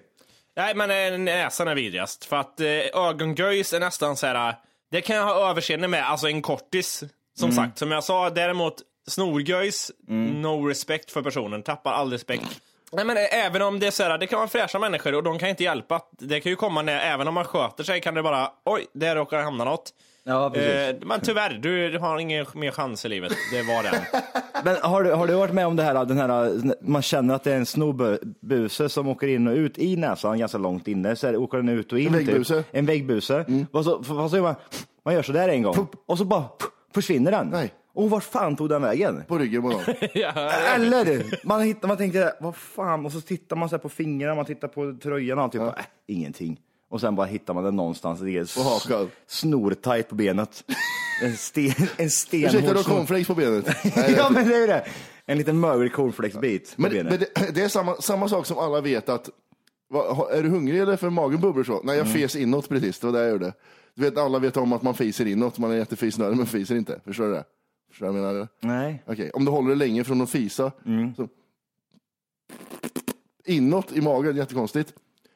Nej, 0.57 0.75
men 0.75 1.15
eh, 1.15 1.19
näsan 1.19 1.69
är 1.69 1.75
vidrigast. 1.75 2.25
För 2.25 2.37
att 2.37 2.61
eh, 2.61 2.67
ögongöjs 2.95 3.73
är 3.73 3.81
nästan 3.81 4.17
så 4.17 4.27
här. 4.27 4.49
eh, 4.49 4.55
Det 4.91 5.01
kan 5.01 5.17
jag 5.17 5.25
ha 5.25 5.51
överseende 5.51 5.89
med, 5.89 6.11
alltså 6.11 6.27
en 6.29 6.43
kortis. 6.43 7.05
Som 7.35 7.53
sagt, 7.53 7.79
som 7.79 7.91
jag 7.91 8.05
sa, 8.05 8.31
däremot 8.31 8.75
snorgöjs, 9.07 9.93
no 10.43 10.67
respect 10.67 11.11
för 11.11 11.23
personen, 11.23 11.63
tappar 11.63 11.93
all 11.93 12.11
respekt. 12.11 12.61
Nej 12.93 13.05
men 13.05 13.17
eh, 13.17 13.47
även 13.47 13.63
om 13.63 13.81
det 13.81 13.87
är 13.87 13.91
så 13.91 14.03
här, 14.03 14.19
det 14.19 14.27
kan 14.27 14.39
vara 14.39 14.49
fräscha 14.49 14.79
människor 14.79 15.15
och 15.15 15.23
de 15.23 15.39
kan 15.39 15.49
inte 15.49 15.65
hjälpa. 15.65 16.01
Det 16.19 16.41
kan 16.41 16.51
ju 16.51 16.57
komma 16.57 16.83
när, 16.83 17.01
även 17.01 17.29
om 17.29 17.35
man 17.35 17.45
sköter 17.45 17.85
sig 17.85 18.01
kan 18.01 18.15
det 18.15 18.23
bara, 18.23 18.51
oj, 18.65 18.87
där 18.93 19.17
råkar 19.17 19.37
det 19.37 19.43
hamna 19.45 19.65
något. 19.65 19.91
Ja, 20.27 20.57
Eh, 20.57 20.97
men 21.01 21.21
tyvärr, 21.21 21.51
du, 21.63 21.99
har 21.99 22.19
ingen 22.19 22.47
mer 22.55 22.71
chans 22.71 23.05
i 23.05 23.09
livet. 23.09 23.33
Det 23.53 23.63
var 23.63 23.83
det. 23.83 24.07
Men 24.65 24.77
har 24.83 25.03
du, 25.03 25.13
har 25.13 25.27
du 25.27 25.35
varit 25.35 25.55
med 25.55 25.67
om 25.67 25.77
det 25.77 25.83
här, 25.83 26.05
den 26.05 26.19
här, 26.19 26.61
man 26.81 27.03
känner 27.03 27.35
att 27.35 27.45
det 27.45 27.53
är 27.53 27.57
en 27.57 27.67
snobbuse 27.67 28.89
som 28.89 29.09
åker 29.09 29.27
in 29.27 29.49
och 29.49 29.55
ut 29.55 29.79
i 29.79 29.97
näsan 29.97 30.39
ganska 30.39 30.59
långt 30.59 30.89
inne, 30.89 31.17
så 31.17 31.27
här, 31.27 31.37
åker 31.37 31.59
den 31.59 31.69
ut 31.69 31.93
och 31.93 31.99
in. 31.99 32.07
En 32.07 32.13
väggbuse. 32.13 32.55
Typ. 32.57 32.67
En 32.73 32.87
väggbuse. 32.87 33.67
Och 33.73 33.85
så, 33.85 33.99
vad 34.09 34.31
så 34.31 34.37
gör 34.37 34.43
man? 34.43 34.55
Man 35.05 35.15
gör 35.15 35.23
så 35.23 35.33
där 35.33 35.49
en 35.49 35.63
gång 35.63 35.87
och 36.07 36.19
så 36.19 36.25
bara 36.25 36.45
försvinner 36.95 37.31
den. 37.31 37.49
Nej. 37.49 37.73
Och 37.95 38.11
vart 38.11 38.25
fan 38.25 38.57
tog 38.57 38.69
den 38.69 38.83
vägen? 38.83 39.23
På 39.29 39.39
ryggen 39.39 39.63
på 39.63 39.69
någon. 39.71 39.81
Eller? 40.75 41.47
Man, 41.47 41.63
hittar, 41.63 41.89
man 41.89 41.97
tänker, 41.97 42.33
vad 42.41 42.57
fan, 42.57 43.07
och 43.07 43.13
så 43.13 43.21
tittar 43.21 43.57
man 43.57 43.69
så 43.69 43.75
här 43.77 43.81
på 43.81 43.89
fingrarna, 43.89 44.35
man 44.35 44.45
tittar 44.45 44.69
på 44.69 44.97
tröjan 45.03 45.39
och 45.39 45.53
typ, 45.53 45.61
bara, 45.61 45.71
äh, 45.79 45.85
ingenting. 46.07 46.61
Och 46.91 47.01
sen 47.01 47.15
bara 47.17 47.27
hittar 47.27 47.55
man 47.55 47.65
den 47.65 47.77
någonstans, 47.77 48.21
det 48.21 48.31
är 48.31 48.57
På 48.57 48.69
hakan. 48.69 49.11
snortajt 49.27 50.09
på 50.09 50.15
benet. 50.15 50.65
En, 51.23 51.37
sten, 51.37 51.73
en 51.97 52.11
stenhård 52.11 52.49
Ursäkta, 52.55 52.71
du 52.73 52.79
har 52.79 52.83
snor- 52.85 52.97
cornflakes 52.97 53.27
på 53.27 53.35
benet. 53.35 53.67
Nej, 53.97 54.15
ja 54.19 54.31
men 54.31 54.49
det 54.49 54.55
är 54.57 54.61
ju 54.61 54.67
det. 54.67 54.85
En 55.27 55.39
liten 55.39 55.61
möglig 55.61 55.93
cornflakesbit 55.93 56.77
på 56.77 56.83
Men, 56.83 56.91
benet. 56.91 57.11
men 57.11 57.45
det, 57.47 57.55
det 57.55 57.63
är 57.63 57.69
samma, 57.69 57.95
samma 57.97 58.29
sak 58.29 58.47
som 58.47 58.59
alla 58.59 58.81
vet 58.81 59.09
att, 59.09 59.31
är 60.31 60.43
du 60.43 60.49
hungrig 60.49 60.81
eller 60.81 60.97
för 60.97 61.11
magen 61.11 61.41
bubblar 61.41 61.65
så? 61.65 61.81
Nej, 61.85 61.97
jag 61.97 62.07
Mm. 62.07 62.19
fes 62.19 62.37
inåt 62.37 62.69
precis, 62.69 62.99
det 62.99 63.07
var 63.07 63.13
det 63.13 63.21
jag 63.23 63.31
gjorde. 63.31 63.53
Du 63.95 64.03
vet, 64.03 64.19
alla 64.19 64.39
vet 64.39 64.57
om 64.57 64.73
att 64.73 64.83
man 64.83 64.95
fiser 64.95 65.27
inåt, 65.27 65.59
man 65.59 65.71
är 65.71 65.75
jättefisnödig 65.77 66.37
men 66.37 66.47
fiser 66.47 66.77
inte. 66.77 67.01
Förstår 67.05 67.25
du 67.27 67.33
det? 67.33 67.45
Förstår 67.91 68.07
du 68.07 68.13
vad 68.13 68.23
jag 68.23 68.33
menar? 68.35 68.49
Nej. 68.61 69.03
Okej, 69.07 69.31
om 69.31 69.45
du 69.45 69.51
håller 69.51 69.69
det 69.69 69.75
länge 69.77 70.05
från 70.05 70.21
att 70.21 70.31
fisa, 70.31 70.73
Mm. 70.87 71.15
så, 71.15 71.29
inåt 73.47 73.93
i 73.93 74.01
magen, 74.01 74.37
jättekonstigt. 74.37 74.93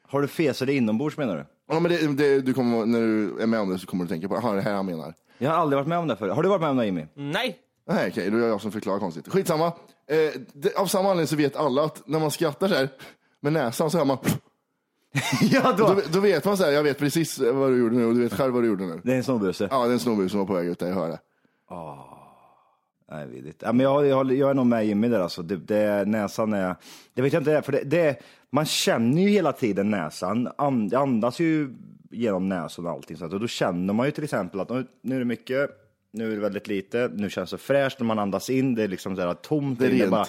Har 0.07 0.21
du 0.21 0.27
feser 0.27 0.69
inombords 0.69 1.17
menar 1.17 1.37
du? 1.37 1.45
Ja, 1.71 1.79
men 1.79 1.91
det, 1.91 2.07
det, 2.07 2.41
du 2.41 2.53
kommer, 2.53 2.85
när 2.85 2.99
du 2.99 3.41
är 3.41 3.47
med 3.47 3.59
om 3.59 3.69
det 3.69 3.79
så 3.79 3.87
kommer 3.87 4.03
du 4.03 4.07
tänka 4.09 4.27
på, 4.27 4.35
aha, 4.35 4.51
det 4.53 4.61
här 4.61 4.73
han 4.73 4.85
menar. 4.85 5.13
Jag 5.37 5.49
har 5.49 5.57
aldrig 5.57 5.77
varit 5.77 5.87
med 5.87 5.97
om 5.97 6.07
det 6.07 6.15
förr. 6.15 6.29
Har 6.29 6.43
du 6.43 6.49
varit 6.49 6.61
med 6.61 6.69
om 6.69 6.77
det 6.77 6.85
Jimmy? 6.85 7.05
Nej, 7.13 7.57
Nej, 7.87 8.09
okej, 8.11 8.29
då 8.29 8.37
är 8.37 8.41
jag 8.41 8.49
jag 8.49 8.61
som 8.61 8.71
förklarar 8.71 8.99
konstigt. 8.99 9.27
Skitsamma. 9.27 9.65
Eh, 10.07 10.41
det, 10.53 10.75
av 10.75 10.85
samma 10.85 11.09
anledning 11.09 11.27
så 11.27 11.35
vet 11.35 11.55
alla 11.55 11.83
att 11.83 12.07
när 12.07 12.19
man 12.19 12.31
skrattar 12.31 12.67
så 12.67 12.73
här 12.75 12.89
med 13.39 13.53
näsan 13.53 13.91
så 13.91 13.97
hör 13.97 14.05
man 14.05 14.17
ja, 15.41 15.75
då. 15.77 15.87
då, 15.87 16.01
då 16.13 16.19
vet 16.19 16.45
man 16.45 16.57
så 16.57 16.63
här, 16.63 16.71
jag 16.71 16.83
vet 16.83 16.97
precis 16.97 17.39
vad 17.39 17.71
du 17.71 17.77
gjorde 17.77 17.95
nu 17.95 18.05
och 18.05 18.15
du 18.15 18.21
vet 18.21 18.33
själv 18.33 18.53
vad 18.53 18.63
du 18.63 18.67
gjorde 18.67 18.85
nu. 18.85 19.01
Det 19.03 19.13
är 19.13 19.17
en 19.17 19.23
snowbuse. 19.23 19.67
Ja, 19.71 19.83
det 19.83 19.89
är 19.89 19.93
en 19.93 19.99
snowbus 19.99 20.31
som 20.31 20.39
var 20.39 20.47
på 20.47 20.53
väg 20.53 20.67
ut 20.67 20.79
där, 20.79 20.87
jag 20.87 20.95
hör 20.95 21.09
det. 21.09 21.19
Nej, 23.11 23.27
vidrigt. 23.27 23.61
Ja, 23.65 23.73
men 23.73 23.83
jag, 23.83 24.07
jag, 24.07 24.31
jag 24.31 24.49
är 24.49 24.53
nog 24.53 24.65
med 24.65 24.85
Jimmy 24.85 25.07
där 25.07 25.19
alltså. 25.19 25.41
Det, 25.41 25.55
det, 25.55 26.05
näsan 26.05 26.53
är, 26.53 26.75
det 27.13 27.21
vet 27.21 27.33
jag 27.33 27.39
inte, 27.39 27.51
det 27.51 27.57
är, 27.57 27.61
för 27.61 27.71
det, 27.71 27.83
det, 27.83 28.19
man 28.49 28.65
känner 28.65 29.21
ju 29.21 29.29
hela 29.29 29.51
tiden 29.51 29.89
näsan. 29.89 30.49
And, 30.57 30.93
andas 30.93 31.39
ju 31.39 31.75
genom 32.11 32.49
näsan 32.49 32.85
och 32.85 32.91
allting. 32.91 33.17
Så 33.17 33.25
att, 33.25 33.33
och 33.33 33.39
då 33.39 33.47
känner 33.47 33.93
man 33.93 34.05
ju 34.05 34.11
till 34.11 34.23
exempel 34.23 34.59
att 34.59 34.69
nu, 35.01 35.15
är 35.15 35.19
det 35.19 35.25
mycket, 35.25 35.69
nu 36.13 36.31
är 36.31 36.35
det 36.35 36.41
väldigt 36.41 36.67
lite, 36.67 37.11
nu 37.13 37.29
känns 37.29 37.51
det 37.51 37.57
fräscht 37.57 37.99
när 37.99 38.05
man 38.05 38.19
andas 38.19 38.49
in. 38.49 38.75
Det 38.75 38.83
är 38.83 38.87
liksom 38.87 39.15
så 39.15 39.21
här 39.21 39.33
tomt. 39.33 39.79
Det 39.79 39.85
är 39.85 39.89
rent. 39.89 40.11
bara, 40.11 40.27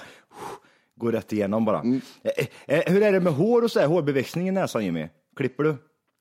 går 1.01 1.13
rätt 1.13 1.33
igenom 1.33 1.65
bara. 1.65 1.83
Eh, 2.25 2.47
eh, 2.79 2.93
hur 2.93 3.03
är 3.03 3.13
det 3.13 3.21
med 3.21 3.33
hår 3.33 3.63
och 3.63 3.71
så 3.71 3.81
här, 3.81 3.87
hårbeväxning 3.87 4.49
i 4.49 4.51
näsan 4.51 4.85
Jimmy? 4.85 5.09
Klipper 5.37 5.65
du? 5.65 5.71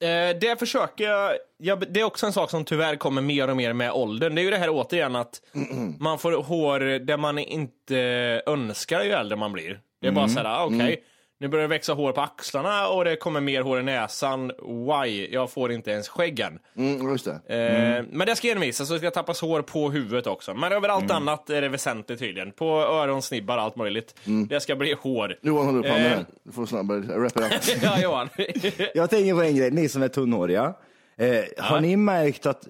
Eh, 0.07 0.37
det 0.41 0.59
försöker 0.59 1.03
jag, 1.03 1.31
jag, 1.57 1.93
det 1.93 1.99
är 1.99 2.03
också 2.03 2.25
en 2.25 2.33
sak 2.33 2.49
som 2.49 2.65
tyvärr 2.65 2.95
kommer 2.95 3.21
mer 3.21 3.49
och 3.49 3.57
mer 3.57 3.73
med 3.73 3.91
åldern. 3.91 4.35
Det 4.35 4.41
är 4.41 4.43
ju 4.43 4.49
det 4.49 4.57
här 4.57 4.69
återigen 4.69 5.15
att 5.15 5.41
man 5.99 6.19
får 6.19 6.31
hår 6.43 6.79
där 6.99 7.17
man 7.17 7.39
inte 7.39 7.97
önskar 8.45 9.03
ju 9.03 9.11
äldre 9.11 9.37
man 9.37 9.51
blir. 9.51 9.79
Det 10.01 10.07
är 10.07 10.11
bara 10.11 10.27
så 10.27 10.39
här, 10.39 10.45
ah, 10.45 10.65
okej, 10.65 11.03
nu 11.41 11.47
börjar 11.47 11.61
det 11.61 11.67
växa 11.67 11.93
hår 11.93 12.11
på 12.11 12.21
axlarna 12.21 12.87
och 12.87 13.05
det 13.05 13.15
kommer 13.15 13.41
mer 13.41 13.61
hår 13.61 13.79
i 13.79 13.83
näsan. 13.83 14.51
Why? 14.67 15.27
Jag 15.31 15.51
får 15.51 15.71
inte 15.71 15.91
ens 15.91 16.09
skäggen. 16.09 16.59
Mm, 16.77 17.09
just 17.11 17.25
det. 17.25 17.55
Eh, 17.55 18.05
Men 18.11 18.27
det 18.27 18.35
ska 18.35 18.51
envisas, 18.51 18.87
så 18.87 18.93
det 18.93 18.99
ska 18.99 19.11
tappas 19.11 19.41
hår 19.41 19.61
på 19.61 19.89
huvudet 19.91 20.27
också. 20.27 20.53
Men 20.53 20.71
över 20.71 20.89
allt 20.89 21.11
annat 21.11 21.49
är 21.49 21.61
det 21.61 21.69
väsentligt 21.69 22.19
tydligen. 22.19 22.51
På 22.51 22.65
öronsnibbar, 22.81 23.57
allt 23.57 23.75
möjligt. 23.75 24.15
Det 24.49 24.59
ska 24.59 24.75
bli 24.75 24.93
hår. 25.01 25.35
Johan 25.41 25.65
håller 25.65 25.79
upp 25.79 25.85
handen 25.87 26.05
Eh. 26.11 26.17
här. 26.17 26.25
Du 26.43 26.51
får 26.51 26.65
snabbare, 26.65 26.99
wrap 26.99 27.31
it 27.37 27.75
up. 27.75 27.81
ja, 27.83 28.01
Johan. 28.01 28.29
Jag 28.93 29.09
tänker 29.09 29.33
på 29.33 29.41
en 29.41 29.55
grej, 29.55 29.71
ni 29.71 29.89
som 29.89 30.03
är 30.03 30.07
tunnhåriga. 30.07 30.73
Eh, 31.17 31.43
Har 31.57 31.79
ni 31.81 31.95
märkt 31.97 32.45
att, 32.45 32.67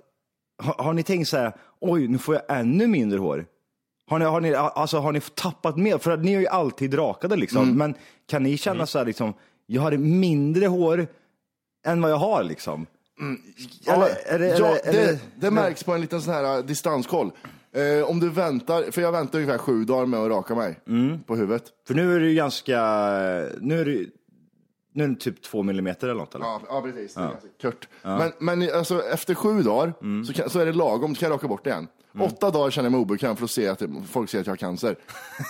har, 0.64 0.84
har 0.84 0.94
ni 0.94 1.04
tänkt 1.04 1.28
så 1.28 1.38
här, 1.38 1.52
oj 1.82 2.08
nu 2.08 2.18
får 2.18 2.36
jag 2.36 2.60
ännu 2.60 2.88
mindre 2.88 3.20
hår? 3.20 3.46
Har 4.10 4.20
ni, 4.20 4.26
har 4.26 4.42
ni, 4.42 4.54
alltså, 4.56 4.98
har 4.98 5.12
ni 5.12 5.22
tappat 5.22 5.78
mer? 5.78 5.98
För 5.98 6.12
att 6.12 6.24
ni 6.24 6.34
är 6.34 6.40
ju 6.40 6.48
alltid 6.48 6.94
rakade 6.94 7.36
liksom. 7.36 7.64
Mm. 7.64 7.78
Men 7.78 7.94
kan 8.28 8.44
ni 8.44 8.58
känna 8.58 8.86
så 8.86 8.98
här 8.98 9.06
liksom, 9.06 9.34
jag 9.66 9.82
har 9.82 9.92
mindre 9.98 10.66
hår 10.66 11.08
än 11.88 12.02
vad 12.02 12.12
jag 12.12 12.18
har 12.18 12.44
liksom? 12.44 12.86
Ja, 13.86 13.94
Eller- 13.94 14.16
är 14.26 14.40
det- 14.40 14.58
ja, 14.60 14.76
eller- 14.76 14.92
det, 14.94 15.00
eller- 15.10 15.20
det 15.36 15.52
märks 15.52 15.84
på 15.84 15.94
en 15.94 16.02
liten 16.02 16.22
sån 16.22 16.34
här 16.34 16.58
uh, 16.60 16.66
distanskoll. 16.66 17.32
Eh, 17.74 18.10
om 18.10 18.20
du 18.20 18.30
väntar, 18.30 18.92
för 18.92 19.02
jag 19.02 19.12
väntar 19.12 19.40
ungefär 19.40 19.58
sju 19.58 19.84
dagar 19.84 20.06
med 20.06 20.20
att 20.20 20.30
raka 20.30 20.56
mig 20.56 20.80
Mm. 20.88 21.24
på 21.24 21.36
huvudet. 21.36 21.64
För 21.88 21.94
nu 21.94 22.16
är 22.16 22.20
det 22.20 22.28
ju 22.28 22.36
ganska, 22.36 22.76
nu 23.62 23.82
är 23.82 23.86
det, 23.86 23.92
ju- 23.92 24.10
nu 24.94 25.04
är 25.04 25.08
det 25.08 25.16
typ 25.16 25.42
två 25.42 25.64
millimeter 25.64 26.08
eller 26.08 26.20
något 26.20 26.36
eller? 26.36 26.46
Ja, 26.46 26.62
ja 26.70 26.82
precis. 26.82 27.14
Det 27.14 27.22
är 27.22 27.28
ganska 27.28 27.48
kort. 27.62 27.88
Men, 28.04 28.32
men 28.40 28.76
alltså, 28.76 29.04
efter 29.04 29.36
sju 29.36 29.62
dagar 29.64 29.94
Mm. 30.02 30.26
så, 30.26 30.34
kan, 30.34 30.50
så 30.50 30.60
är 30.60 30.66
det 30.66 30.74
lagom, 30.74 31.16
så 31.16 31.20
kan 31.20 31.30
jag 31.30 31.36
raka 31.36 31.48
bort 31.48 31.64
det 31.64 31.70
igen. 31.70 31.88
Åtta 32.20 32.52
dagar 32.52 32.72
känner 32.72 32.86
jag 32.86 32.92
mig 32.92 33.02
obekväm 33.02 33.36
för 33.36 33.44
att 33.44 33.52
se 33.52 33.68
att 33.68 33.82
folk 34.12 34.30
ser 34.30 34.40
att 34.40 34.46
jag 34.48 34.52
har 34.52 34.58
cancer. 34.58 34.96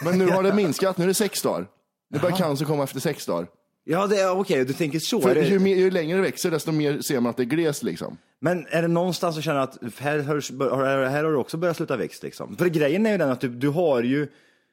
Men 0.03 0.17
nu 0.19 0.27
har 0.27 0.43
det 0.43 0.53
minskat, 0.53 0.97
nu 0.97 1.03
är 1.03 1.07
det 1.07 1.13
sex 1.13 1.41
dagar. 1.41 1.67
Nu 2.09 2.19
börjar 2.19 2.37
cancer 2.37 2.65
komma 2.65 2.83
efter 2.83 2.99
sex 2.99 3.25
dagar. 3.25 3.47
Ja, 3.83 4.07
det 4.07 4.19
är 4.19 4.39
okej, 4.39 4.65
du 4.65 4.73
tänker 4.73 4.99
så. 4.99 5.21
För 5.21 5.29
Är 5.29 5.35
det, 5.35 5.47
ju, 5.47 5.59
mer, 5.59 5.75
ju 5.75 5.91
längre 5.91 6.17
det 6.17 6.23
växer, 6.23 6.51
desto 6.51 6.71
mer 6.71 7.01
ser 7.01 7.19
man 7.19 7.29
att 7.29 7.37
det 7.37 7.43
är 7.43 7.45
glest 7.45 7.83
liksom. 7.83 8.17
Men 8.41 8.67
är 8.69 8.81
det 8.81 8.87
någonstans 8.87 9.37
att 9.37 9.43
känna 9.43 9.61
att 9.61 9.77
här, 9.97 10.19
hörs, 10.19 10.51
här, 10.51 11.05
här 11.05 11.23
har 11.23 11.31
du 11.31 11.37
också 11.37 11.57
börjat 11.57 11.77
sluta 11.77 11.97
växt 11.97 12.23
liksom? 12.23 12.55
För 12.57 12.65
grejen 12.65 13.05
är 13.05 13.11
ju 13.11 13.17
den 13.17 13.29
att 13.29 13.41
du, 13.41 13.47
du 13.49 13.69
har 13.69 14.03
ju, 14.03 14.27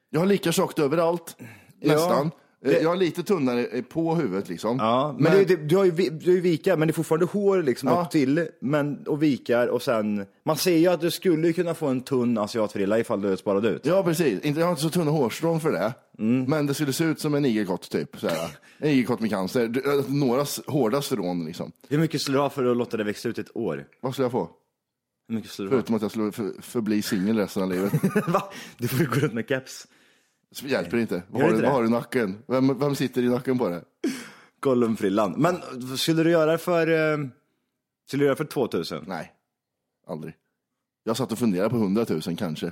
Jag 0.09 0.19
har 0.19 0.27
lika 0.27 0.51
tjockt 0.51 0.79
överallt, 0.79 1.37
nästan. 1.81 2.31
Det- 2.61 2.81
Jag 2.81 2.89
har 2.89 2.95
lite 2.95 3.23
tunnare 3.23 3.65
eh, 3.65 3.81
på 3.83 4.15
huvudet 4.15 4.49
liksom. 4.49 4.77
Ja, 4.79 5.15
men, 5.19 5.31
Det, 5.37 5.45
det, 5.45 5.55
du 5.55 5.75
har 5.77 5.85
ju, 5.85 5.91
du 5.91 6.25
har 6.29 6.35
ju 6.35 6.41
vikar, 6.41 6.77
men 6.77 6.87
det 6.87 6.91
är 6.91 6.93
fortfarande 6.93 7.25
hår 7.25 7.63
liksom 7.63 7.89
Ja. 7.89 8.01
upp 8.01 8.11
till, 8.11 8.47
men, 8.61 9.07
och 9.07 9.23
vikar 9.23 9.67
och 9.67 9.81
sen, 9.81 10.25
man 10.45 10.57
ser 10.57 10.77
ju 10.77 10.87
att 10.87 11.01
du 11.01 11.11
skulle 11.11 11.53
kunna 11.53 11.73
få 11.73 11.87
en 11.87 12.01
tunn 12.01 12.37
asiatfrilla 12.37 12.99
ifall 12.99 13.21
du 13.21 13.37
sparade 13.37 13.69
ut. 13.69 13.85
Ja, 13.85 14.03
precis. 14.03 14.39
Jag 14.43 14.55
har 14.65 14.69
inte 14.69 14.81
så 14.81 14.89
tunna 14.89 15.11
hårstrån 15.11 15.59
för 15.61 15.71
det. 15.71 15.93
Mm. 16.19 16.43
Men 16.49 16.65
det 16.67 16.73
skulle 16.73 16.93
se 16.93 17.03
ut 17.03 17.19
som 17.19 17.35
en 17.35 17.45
igelkott 17.45 17.89
typ. 17.89 18.19
Såhär. 18.19 18.57
En 18.77 18.89
igelkott 18.89 19.19
med 19.19 19.29
cancer. 19.29 19.67
Du- 19.67 19.99
äh, 19.99 20.05
Några 20.11 20.45
hårda 20.67 21.01
strån 21.01 21.45
liksom. 21.45 21.71
Hur 21.89 21.97
mycket 21.97 22.21
skulle 22.21 22.37
du 22.37 22.41
ha 22.41 22.49
för 22.49 22.65
att 22.65 22.77
låta 22.77 22.97
det 22.97 23.03
växa 23.03 23.29
ut 23.29 23.37
ett 23.39 23.55
år? 23.57 23.85
Vad 24.01 24.13
skulle 24.13 24.25
jag 24.25 24.31
få? 24.31 24.49
Hur 25.29 25.35
mycket 25.35 25.51
skulle 25.51 25.69
du 25.69 25.75
ha? 25.75 25.77
Förutom 25.81 25.95
att 25.95 26.01
jag 26.01 26.11
skulle 26.11 26.31
för, 26.31 26.51
förbli 26.61 27.01
singel 27.01 27.37
resten 27.37 27.63
av 27.63 27.69
livet. 27.71 27.93
Va? 28.27 28.43
Du 28.77 28.87
får 28.87 28.99
ju 28.99 29.05
gå 29.05 29.15
runt 29.15 29.33
med 29.33 29.47
keps. 29.47 29.87
Så 30.51 30.65
hjälper 30.67 30.97
inte. 30.97 31.23
Vad 31.29 31.41
har, 31.43 31.51
du, 31.51 31.61
vad 31.61 31.71
har 31.71 31.81
du 31.81 31.87
i 31.87 31.91
nacken? 31.91 32.37
Vem, 32.47 32.79
vem 32.79 32.95
sitter 32.95 33.21
i 33.23 33.29
nacken 33.29 33.57
på 33.57 33.69
det? 33.69 33.83
Gollumfrillan. 34.59 35.33
Men 35.37 35.61
skulle 35.97 36.23
du 36.23 36.31
göra 36.31 36.51
det 36.51 36.57
för, 36.57 36.87
eh, 36.87 37.17
skulle 38.07 38.21
du 38.21 38.25
göra 38.25 38.33
det 38.35 38.37
för 38.37 38.45
2000? 38.45 39.03
Nej, 39.07 39.31
aldrig. 40.07 40.33
Jag 41.03 41.17
satt 41.17 41.31
och 41.31 41.39
funderade 41.39 41.69
på 41.69 41.75
100 41.75 42.05
000 42.09 42.21
kanske. 42.37 42.71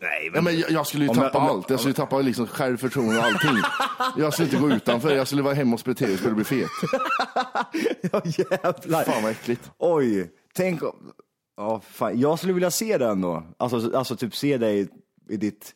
Nej, 0.00 0.30
Ja, 0.34 0.40
men 0.40 0.58
jag, 0.58 0.70
jag 0.70 0.86
skulle 0.86 1.04
ju 1.04 1.10
Om 1.10 1.16
jag- 1.16 1.24
tappa 1.26 1.38
om 1.38 1.44
jag- 1.46 1.56
allt. 1.56 1.70
Jag 1.70 1.80
skulle 1.80 1.94
tappa 1.94 2.20
liksom 2.20 2.46
självförtroende 2.46 3.18
och 3.18 3.24
allting. 3.24 3.56
Jag 4.16 4.32
skulle 4.32 4.48
inte 4.48 4.60
gå 4.60 4.70
utanför. 4.70 5.14
Jag 5.16 5.26
skulle 5.26 5.42
vara 5.42 5.54
hemma 5.54 5.78
spela 5.78 5.94
tv 5.94 6.12
och 6.12 6.18
skulle 6.18 6.34
bli 6.34 6.44
fet. 6.44 6.68
Ja, 8.12 8.22
jävlar. 8.24 9.04
Fan 9.04 9.22
vad 9.22 9.32
äckligt. 9.32 9.70
Oj, 9.78 10.30
tänk 10.54 10.82
om... 10.82 11.12
Ja, 11.56 11.80
fan. 11.80 12.20
Jag 12.20 12.38
skulle 12.38 12.52
vilja 12.52 12.70
se 12.70 12.98
den 12.98 13.20
då. 13.20 13.42
Alltså, 13.56 13.96
alltså 13.96 14.16
typ 14.16 14.36
se 14.36 14.58
dig 14.58 14.88
i 15.28 15.36
ditt 15.36 15.72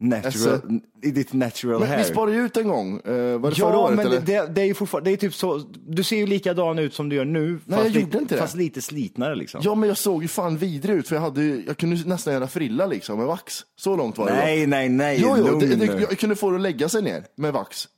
natural, 0.00 0.26
Alltså- 0.26 0.60
i 1.02 1.10
ditt 1.10 1.32
natural 1.32 1.80
Men 1.80 1.88
hair. 1.88 1.98
vi 1.98 2.04
sparade 2.04 2.36
ju 2.36 2.44
ut 2.46 2.56
en 2.56 2.68
gång. 2.68 3.00
Eh, 3.04 3.12
var 3.38 3.50
det 3.50 3.56
förra 3.56 3.68
Ja, 3.70 3.78
året 3.78 3.96
men 3.96 4.06
eller? 4.06 4.20
det, 4.20 4.46
det 4.54 4.60
är 4.60 4.64
ju 4.64 4.74
fortfarande, 4.74 5.10
det 5.10 5.14
är 5.14 5.16
typ 5.16 5.34
så, 5.34 5.58
du 5.88 6.04
ser 6.04 6.16
ju 6.16 6.26
likadan 6.26 6.78
ut 6.78 6.94
som 6.94 7.08
du 7.08 7.16
gör 7.16 7.24
nu. 7.24 7.58
Nej, 7.64 7.78
jag 7.78 7.88
gjorde 7.88 8.18
inte 8.18 8.34
det. 8.34 8.40
Fast 8.40 8.54
lite 8.54 8.82
slitnare 8.82 9.34
liksom. 9.36 9.60
Ja, 9.64 9.74
men 9.74 9.88
jag 9.88 9.98
såg 9.98 10.22
ju 10.22 10.28
fan 10.28 10.56
vidrig 10.56 10.96
ut 10.96 11.08
för 11.08 11.14
jag, 11.16 11.22
hade, 11.22 11.44
jag 11.44 11.76
kunde 11.76 12.08
nästan 12.08 12.32
göra 12.34 12.48
frilla 12.48 12.86
liksom 12.86 13.18
med 13.18 13.26
vax. 13.26 13.54
Så 13.76 13.96
långt 13.96 14.18
var 14.18 14.26
det. 14.26 14.32
nej, 14.34 14.60
då. 14.60 14.70
nej, 14.70 14.88
nej, 14.88 15.18
Jo, 15.22 15.34
jo, 15.38 15.58
det, 15.58 15.66
det, 15.66 15.84
jag 15.86 16.18
kunde 16.18 16.36
få 16.36 16.50
det 16.50 16.56
att 16.56 16.62
lägga 16.62 16.88
sig 16.88 17.02
ner 17.02 17.24
med 17.36 17.52
vax. 17.52 17.88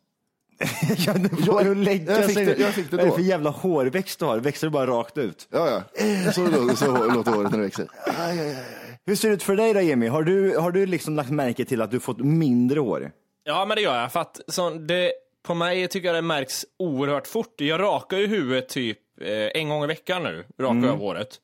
Jag- 1.06 1.76
lägga 1.76 2.12
jag 2.16 2.24
fick 2.24 2.34
sig 2.34 2.44
det- 2.46 2.58
jag 2.58 2.74
fick 2.74 2.90
det 2.90 2.96
Vad 2.96 3.00
är 3.00 3.04
det 3.04 3.10
då. 3.10 3.16
för 3.16 3.22
jävla 3.22 3.50
hårväxt 3.50 4.18
du 4.18 4.24
har? 4.24 4.38
Växer 4.38 4.66
du 4.66 4.70
bara 4.70 4.86
rakt 4.86 5.18
ut? 5.18 5.48
Ja, 5.50 5.84
ja. 5.96 6.32
Så, 6.32 6.46
låter- 6.46 6.76
så 6.76 7.12
låter 7.12 7.32
håret 7.32 7.50
när 7.50 7.58
det 7.58 7.64
växer. 7.64 7.88
Aj, 8.18 8.40
aj, 8.40 8.48
aj. 8.48 8.89
Hur 9.10 9.16
ser 9.16 9.28
det 9.28 9.34
ut 9.34 9.42
för 9.42 9.56
dig 9.56 9.74
då 9.74 9.80
Jimmy? 9.80 10.08
Har 10.08 10.22
du, 10.22 10.56
har 10.56 10.72
du 10.72 10.86
liksom 10.86 11.16
lagt 11.16 11.30
märke 11.30 11.64
till 11.64 11.82
att 11.82 11.90
du 11.90 12.00
fått 12.00 12.18
mindre 12.18 12.80
hår? 12.80 13.12
Ja, 13.44 13.64
men 13.64 13.74
det 13.76 13.82
gör 13.82 14.00
jag. 14.00 14.12
För 14.12 14.20
att 14.20 14.40
så, 14.46 14.70
det, 14.70 15.12
på 15.46 15.54
mig 15.54 15.88
tycker 15.88 16.08
jag 16.08 16.14
det 16.14 16.22
märks 16.22 16.64
oerhört 16.78 17.26
fort. 17.26 17.54
Jag 17.60 17.80
rakar 17.80 18.16
ju 18.18 18.26
huvudet 18.26 18.68
typ 18.68 18.98
eh, 19.20 19.30
en 19.60 19.68
gång 19.68 19.84
i 19.84 19.86
veckan 19.86 20.22
nu. 20.22 20.44
Rakar 20.58 20.72
Mm. 20.74 20.84
jag 20.84 20.96
håret. 20.96 21.40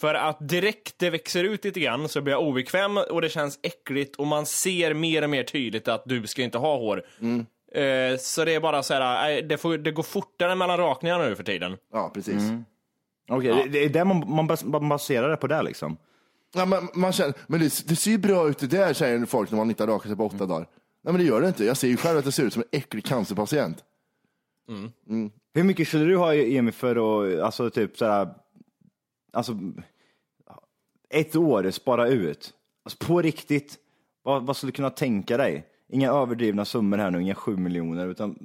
För 0.00 0.14
att 0.14 0.48
direkt 0.48 0.94
det 0.98 1.10
växer 1.10 1.44
ut 1.44 1.64
lite 1.64 1.80
grann 1.80 2.08
så 2.08 2.20
blir 2.20 2.34
jag 2.34 2.42
obekväm 2.42 2.96
och 2.96 3.20
det 3.22 3.28
känns 3.28 3.58
äckligt 3.62 4.16
och 4.16 4.26
man 4.26 4.46
ser 4.46 4.94
mer 4.94 5.22
och 5.22 5.30
mer 5.30 5.42
tydligt 5.42 5.88
att 5.88 6.02
du 6.06 6.26
ska 6.26 6.42
inte 6.42 6.58
ha 6.58 6.76
hår. 6.76 7.02
Mm. 7.20 7.46
Eh, 7.74 8.18
så 8.18 8.44
det 8.44 8.54
är 8.54 8.60
bara 8.60 8.82
så 8.82 8.94
här, 8.94 9.36
eh, 9.36 9.44
det, 9.44 9.56
får, 9.56 9.78
det 9.78 9.90
går 9.90 10.02
fortare 10.02 10.54
mellan 10.54 10.76
rakningarna 10.78 11.24
nu 11.24 11.36
för 11.36 11.44
tiden. 11.44 11.76
Ja, 11.92 12.10
precis. 12.14 12.42
Okej, 13.30 13.54
det, 13.64 13.68
det 13.68 13.84
är 13.84 13.88
där 13.88 14.04
man, 14.04 14.24
man, 14.30 14.46
bas, 14.46 14.64
man 14.64 14.88
baserar 14.88 15.30
det 15.30 15.36
på 15.36 15.46
det 15.46 15.62
liksom? 15.62 15.96
Ja, 16.54 16.66
men, 16.66 16.88
man 16.94 17.12
känner, 17.12 17.34
men 17.46 17.60
det, 17.60 17.88
det 17.88 17.96
ser 17.96 18.10
ju 18.10 18.18
bra 18.18 18.48
ut 18.48 18.58
det 18.58 18.66
där, 18.66 18.92
säger 18.92 19.26
folk 19.26 19.50
när 19.50 19.56
man 19.58 19.68
inte 19.70 19.82
har 19.82 19.88
rakat 19.88 20.06
sig 20.06 20.16
på 20.16 20.26
åtta 20.26 20.46
dagar. 20.46 20.68
Nej, 21.02 21.12
men 21.12 21.16
det 21.16 21.24
gör 21.24 21.40
det 21.40 21.48
inte. 21.48 21.64
Jag 21.64 21.76
ser 21.76 21.88
ju 21.88 21.96
själv 21.96 22.18
att 22.18 22.24
det 22.24 22.32
ser 22.32 22.44
ut 22.44 22.52
som 22.52 22.62
en 22.62 22.78
äcklig 22.78 23.04
cancerpatient. 23.04 23.84
Hur 25.54 25.62
mycket 25.62 25.88
skulle 25.88 26.04
du 26.04 26.16
ha 26.16 26.34
Emil 26.34 26.74
för 26.74 26.96
att, 26.96 27.40
alltså 27.40 27.70
typ 27.70 27.98
såhär, 27.98 28.34
alltså 29.32 29.58
ett 31.10 31.36
år 31.36 31.70
spara 31.70 32.08
ut? 32.08 32.54
Alltså 32.84 33.06
på 33.06 33.22
riktigt, 33.22 33.78
vad, 34.22 34.46
vad 34.46 34.56
skulle 34.56 34.70
du 34.72 34.76
kunna 34.76 34.90
tänka 34.90 35.36
dig? 35.36 35.66
Inga 35.88 36.12
överdrivna 36.12 36.64
summor 36.64 36.98
här 36.98 37.10
nu, 37.10 37.22
inga 37.22 37.34
sju 37.34 37.56
miljoner, 37.56 38.08
utan 38.08 38.38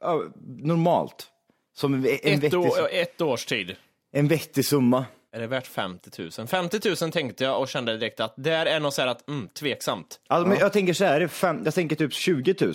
ja, 0.00 0.22
normalt. 0.58 1.28
Som 1.74 1.94
en, 1.94 2.00
en, 2.00 2.10
Ett, 2.22 2.42
vettig, 2.42 2.58
år, 2.58 2.88
ett 2.92 3.20
års 3.20 3.46
tid. 3.46 3.76
en 4.12 4.28
vettig 4.28 4.64
summa. 4.64 5.04
Är 5.34 5.40
det 5.40 5.46
värt 5.46 5.66
50 5.66 6.22
000? 6.38 6.46
50 6.46 6.88
000 7.02 7.12
tänkte 7.12 7.44
jag 7.44 7.60
och 7.60 7.68
kände 7.68 7.96
direkt 7.96 8.20
att 8.20 8.34
där 8.36 8.66
är 8.66 8.80
nog 8.80 8.92
så 8.92 9.00
här 9.02 9.08
att, 9.08 9.28
mm, 9.28 9.48
tveksamt. 9.48 10.20
Alltså, 10.28 10.48
men 10.48 10.58
jag 10.58 10.72
tänker 10.72 10.94
så 10.94 11.04
här, 11.04 11.26
fem, 11.26 11.62
jag 11.64 11.74
tänker 11.74 11.96
typ 11.96 12.12
20 12.12 12.54
000. 12.60 12.74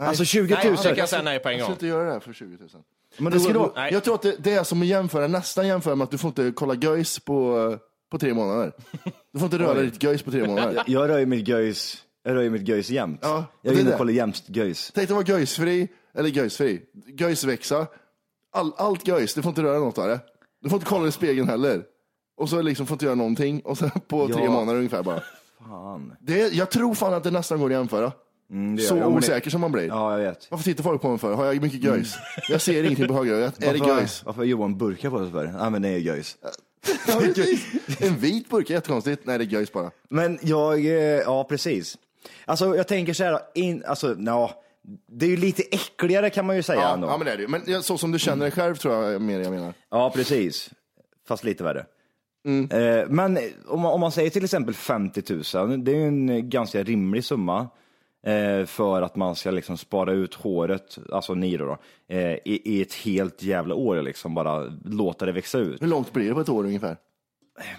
Alltså 0.00 0.24
20 0.24 0.54
Nej, 0.54 0.66
000. 0.68 0.76
det 0.76 0.82
kan 0.88 0.96
jag 0.96 1.08
säga 1.08 1.22
nej 1.22 1.38
på 1.38 1.48
en 1.48 1.52
Jag 1.52 1.60
gång. 1.60 1.66
ska 1.66 1.72
inte 1.72 1.86
göra 1.86 2.04
det 2.04 2.12
här 2.12 2.20
för 2.20 2.32
20 2.32 2.56
000. 2.56 2.68
Men 3.18 3.32
Det 3.32 3.38
då- 3.38 3.42
skulle 3.44 3.58
då- 3.58 3.72
nej. 3.76 3.92
jag 3.92 4.04
tror 4.04 4.14
att 4.14 4.22
det, 4.22 4.36
det 4.38 4.52
är 4.52 4.64
som 4.64 4.80
att 4.82 4.86
jämföra, 4.88 5.26
nästan 5.26 5.66
jämföra 5.66 5.94
med 5.94 6.04
att 6.04 6.10
du 6.10 6.18
får 6.18 6.28
inte 6.28 6.52
kolla 6.56 6.74
göjs 6.74 7.18
på, 7.20 7.78
på 8.10 8.18
tre 8.18 8.34
månader. 8.34 8.72
Du 9.32 9.38
får 9.38 9.46
inte 9.46 9.58
röra 9.58 9.80
ditt 9.82 10.02
göjs 10.02 10.22
på 10.22 10.30
tre 10.30 10.42
månader. 10.46 10.82
Jag 10.86 11.08
rör 11.08 11.18
ju 11.18 11.26
mitt 11.26 11.48
göjs, 11.48 11.96
jag 12.22 12.34
rör 12.36 12.42
ju 12.42 12.50
mitt 12.50 12.68
göjs 12.68 12.90
jämt. 12.90 13.18
Ja, 13.22 13.44
jag 13.62 13.72
det 13.74 13.74
är 13.74 13.76
vill 13.82 13.86
det. 13.90 13.94
kolla 13.98 14.12
jämt 14.12 14.42
göjs. 14.46 14.92
Tänk 14.94 15.08
dig 15.08 15.14
vara 15.14 15.26
göjsfri, 15.26 15.88
eller 16.14 16.28
göjsfri, 16.28 16.82
göjsväxa. 17.18 17.86
All, 18.52 18.72
allt 18.76 19.08
göjs, 19.08 19.34
du 19.34 19.42
får 19.42 19.50
inte 19.50 19.62
röra 19.62 19.78
något 19.78 19.98
av 19.98 20.08
det. 20.08 20.20
Du 20.62 20.68
får 20.70 20.76
inte 20.76 20.86
kolla 20.88 21.08
i 21.08 21.12
spegeln 21.12 21.48
heller. 21.48 21.82
Och 22.36 22.48
så 22.48 22.62
liksom 22.62 22.86
får 22.86 22.94
inte 22.94 23.04
göra 23.04 23.14
någonting. 23.14 23.60
Och 23.60 23.78
så 23.78 23.88
på 24.08 24.28
tre 24.28 24.44
Ja. 24.44 24.50
månader 24.50 24.78
ungefär 24.78 25.02
bara. 25.02 25.22
fan. 25.68 26.16
Det, 26.20 26.54
jag 26.54 26.70
tror 26.70 26.94
fan 26.94 27.14
att 27.14 27.24
det 27.24 27.30
nästan 27.30 27.58
går 27.60 27.66
att 27.66 27.72
jämföra. 27.72 28.12
Mm, 28.50 28.76
det 28.76 28.82
gör 28.82 28.88
Så 28.88 28.94
jag. 28.96 29.00
Ja, 29.02 29.04
men 29.10 29.12
det- 29.12 29.18
osäker 29.18 29.50
som 29.50 29.60
man 29.60 29.72
blir. 29.72 29.86
Ja, 29.86 30.18
jag 30.18 30.30
vet. 30.30 30.46
Varför 30.50 30.64
tittar 30.64 30.84
folk 30.84 31.02
på 31.02 31.08
mig 31.08 31.18
för? 31.18 31.34
Har 31.34 31.44
jag 31.44 31.62
mycket 31.62 31.84
göjs? 31.84 32.14
Jag 32.48 32.60
ser 32.60 32.84
ingenting 32.84 33.08
på 33.08 33.14
höger 33.14 33.32
ögat. 33.34 33.62
Är 33.62 33.72
det 33.72 33.78
Varför- 33.78 33.94
göjs? 33.98 34.22
Varför 34.24 34.38
har 34.40 34.44
Johan 34.44 34.78
burkar 34.78 35.10
på 35.10 35.18
sig 35.18 35.30
för? 35.32 35.44
Ja, 35.58 35.70
men 35.70 35.82
det 35.82 35.88
är 35.88 35.98
göjs. 35.98 36.36
Ja, 37.08 37.20
precis. 37.20 37.66
en 38.00 38.16
vit 38.16 38.48
burk 38.50 38.70
är 38.70 38.74
jättekonstigt. 38.74 39.22
Nej, 39.26 39.38
det 39.38 39.44
är 39.44 39.46
göjs 39.46 39.72
bara. 39.72 39.90
Men 40.08 40.38
jag, 40.42 40.84
eh, 40.86 40.92
ja 40.94 41.44
precis. 41.44 41.98
Alltså 42.44 42.76
jag 42.76 42.88
tänker 42.88 43.12
så 43.12 43.24
här, 43.24 43.40
in, 43.54 43.84
alltså, 43.86 44.16
ja, 44.18 44.50
det 45.08 45.26
är 45.26 45.30
ju 45.30 45.36
lite 45.36 45.62
äckligare 45.62 46.30
kan 46.30 46.46
man 46.46 46.56
ju 46.56 46.62
säga 46.62 46.80
Ja, 46.80 46.94
ändå. 46.94 47.08
ja 47.08 47.16
men 47.16 47.26
det 47.26 47.32
är 47.32 47.36
det 47.36 47.42
ju. 47.42 47.48
Men 47.48 47.82
så 47.82 47.98
som 47.98 48.12
du 48.12 48.18
känner 48.18 48.44
dig 48.44 48.50
själv 48.52 48.74
tror 48.74 48.94
jag 48.94 49.22
mer 49.22 49.40
jag 49.40 49.52
menar. 49.52 49.74
Ja, 49.90 50.10
precis. 50.14 50.70
Fast 51.28 51.44
lite 51.44 51.64
värre. 51.64 51.86
Eh, 52.70 53.08
men 53.08 53.38
om 53.66 53.80
man, 53.80 53.92
om 53.92 54.00
man 54.00 54.12
säger 54.12 54.30
till 54.30 54.44
exempel 54.44 54.74
50 54.74 55.22
000, 55.56 55.84
det 55.84 55.92
är 55.92 55.96
ju 55.96 56.06
en 56.08 56.50
ganska 56.50 56.82
rimlig 56.82 57.24
summa 57.24 57.68
eh, 58.26 58.66
för 58.66 59.02
att 59.02 59.16
man 59.16 59.36
ska 59.36 59.50
liksom 59.50 59.76
spara 59.76 60.12
ut 60.12 60.34
håret, 60.34 60.98
alltså 61.12 61.34
ni 61.34 61.56
då, 61.56 61.64
då 61.66 61.78
eh, 62.14 62.32
i, 62.32 62.60
i 62.64 62.82
ett 62.82 62.94
helt 62.94 63.42
jävla 63.42 63.74
år, 63.74 64.02
liksom 64.02 64.34
bara 64.34 64.72
låta 64.84 65.26
det 65.26 65.32
växa 65.32 65.58
ut. 65.58 65.82
Hur 65.82 65.86
långt 65.86 66.12
blir 66.12 66.28
det 66.28 66.34
på 66.34 66.40
ett 66.40 66.48
år 66.48 66.64
ungefär? 66.64 66.96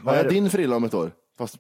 Vad 0.04 0.16
är 0.16 0.30
din 0.30 0.50
frilla 0.50 0.76
om 0.76 0.84
ett 0.84 0.94
år? 0.94 1.12
Fast 1.38 1.58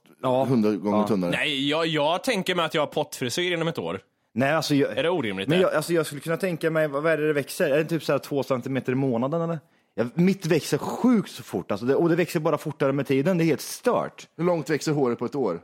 hundra 0.48 0.72
gånger 0.72 1.08
tunnare. 1.08 1.32
Nej, 1.32 1.70
jag, 1.70 1.88
jag 1.88 2.24
tänker 2.24 2.56
mig 2.56 2.66
att 2.66 2.74
jag 2.74 2.82
har 2.82 2.88
pottfrisyr 2.88 3.52
inom 3.52 3.68
ett 3.68 3.80
år. 3.80 4.00
Nej, 4.34 4.52
alltså 4.52 4.76
jag, 4.76 4.98
Är 4.98 5.04
det 5.04 5.10
orimligt? 5.10 5.50
men 5.50 5.58
det? 5.58 5.62
jag, 5.64 5.74
alltså 5.74 5.94
jag 5.94 6.06
skulle 6.06 6.22
kunna 6.22 6.38
tänka 6.38 6.70
mig, 6.72 6.88
vad 6.88 7.06
är 7.06 7.18
det 7.18 7.28
det 7.28 7.34
växer? 7.34 7.70
Är 7.72 7.78
det 7.78 7.86
typ 7.86 8.04
så 8.04 8.12
här 8.12 8.20
två 8.20 8.44
centimeter 8.44 8.92
i 8.92 8.96
månaden 8.96 9.42
eller? 9.42 9.60
Ja, 9.96 10.06
mitt 10.14 10.46
växer 10.46 10.78
sjukt 10.78 11.32
så 11.32 11.44
fort, 11.44 11.72
alltså 11.72 11.86
det, 11.86 11.96
och 11.96 12.10
det 12.10 12.16
växer 12.16 12.40
bara 12.40 12.58
fortare 12.58 12.92
med 12.94 13.08
tiden. 13.08 13.38
Det 13.38 13.44
är 13.44 13.46
helt 13.46 13.62
stört. 13.62 14.28
Hur 14.38 14.44
långt 14.44 14.70
växer 14.70 14.92
håret 14.92 15.20
på 15.20 15.26
ett 15.26 15.36
år? 15.36 15.62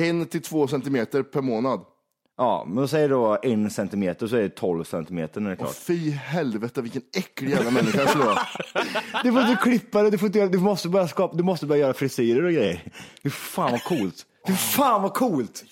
En 0.00 0.26
till 0.26 0.42
två 0.42 0.68
centimeter 0.68 1.22
per 1.22 1.40
månad. 1.40 1.80
Ja, 2.36 2.64
men 2.66 2.76
då 2.76 2.88
säger 2.88 3.08
då 3.08 3.38
en 3.42 3.70
centimeter 3.70 4.26
så 4.26 4.36
är 4.36 4.42
det 4.42 4.48
12 4.48 4.84
centimeter 4.84 5.40
när 5.40 5.50
det 5.50 5.54
är 5.56 5.60
Åh, 5.60 5.64
klart. 5.64 5.76
fy 5.76 6.10
helvete 6.10 6.82
vilken 6.82 7.02
äcklig 7.16 7.50
jävla 7.50 7.70
människa 7.70 7.98
jag 8.00 8.08
skulle 8.10 8.24
vara. 8.24 8.38
Du 9.24 9.32
får 9.32 9.40
inte 9.40 9.62
klippa 9.62 10.02
det, 10.02 10.10
du, 10.10 10.18
får 10.18 10.26
inte, 10.26 10.38
göra- 10.38 10.48
du, 10.48 10.58
måste 10.58 10.88
börja 10.88 11.08
skapa, 11.08 11.36
du 11.36 11.42
måste 11.42 11.66
börja 11.66 11.80
göra 11.82 11.92
frisyrer 11.94 12.42
och 12.44 12.52
grejer. 12.52 12.82
Fy 13.22 13.30
fan 13.30 13.70
vad 13.70 13.84
coolt. 13.84 14.26
Fy 14.46 14.52
fan 14.54 15.02
vad 15.02 15.14
coolt. 15.14 15.64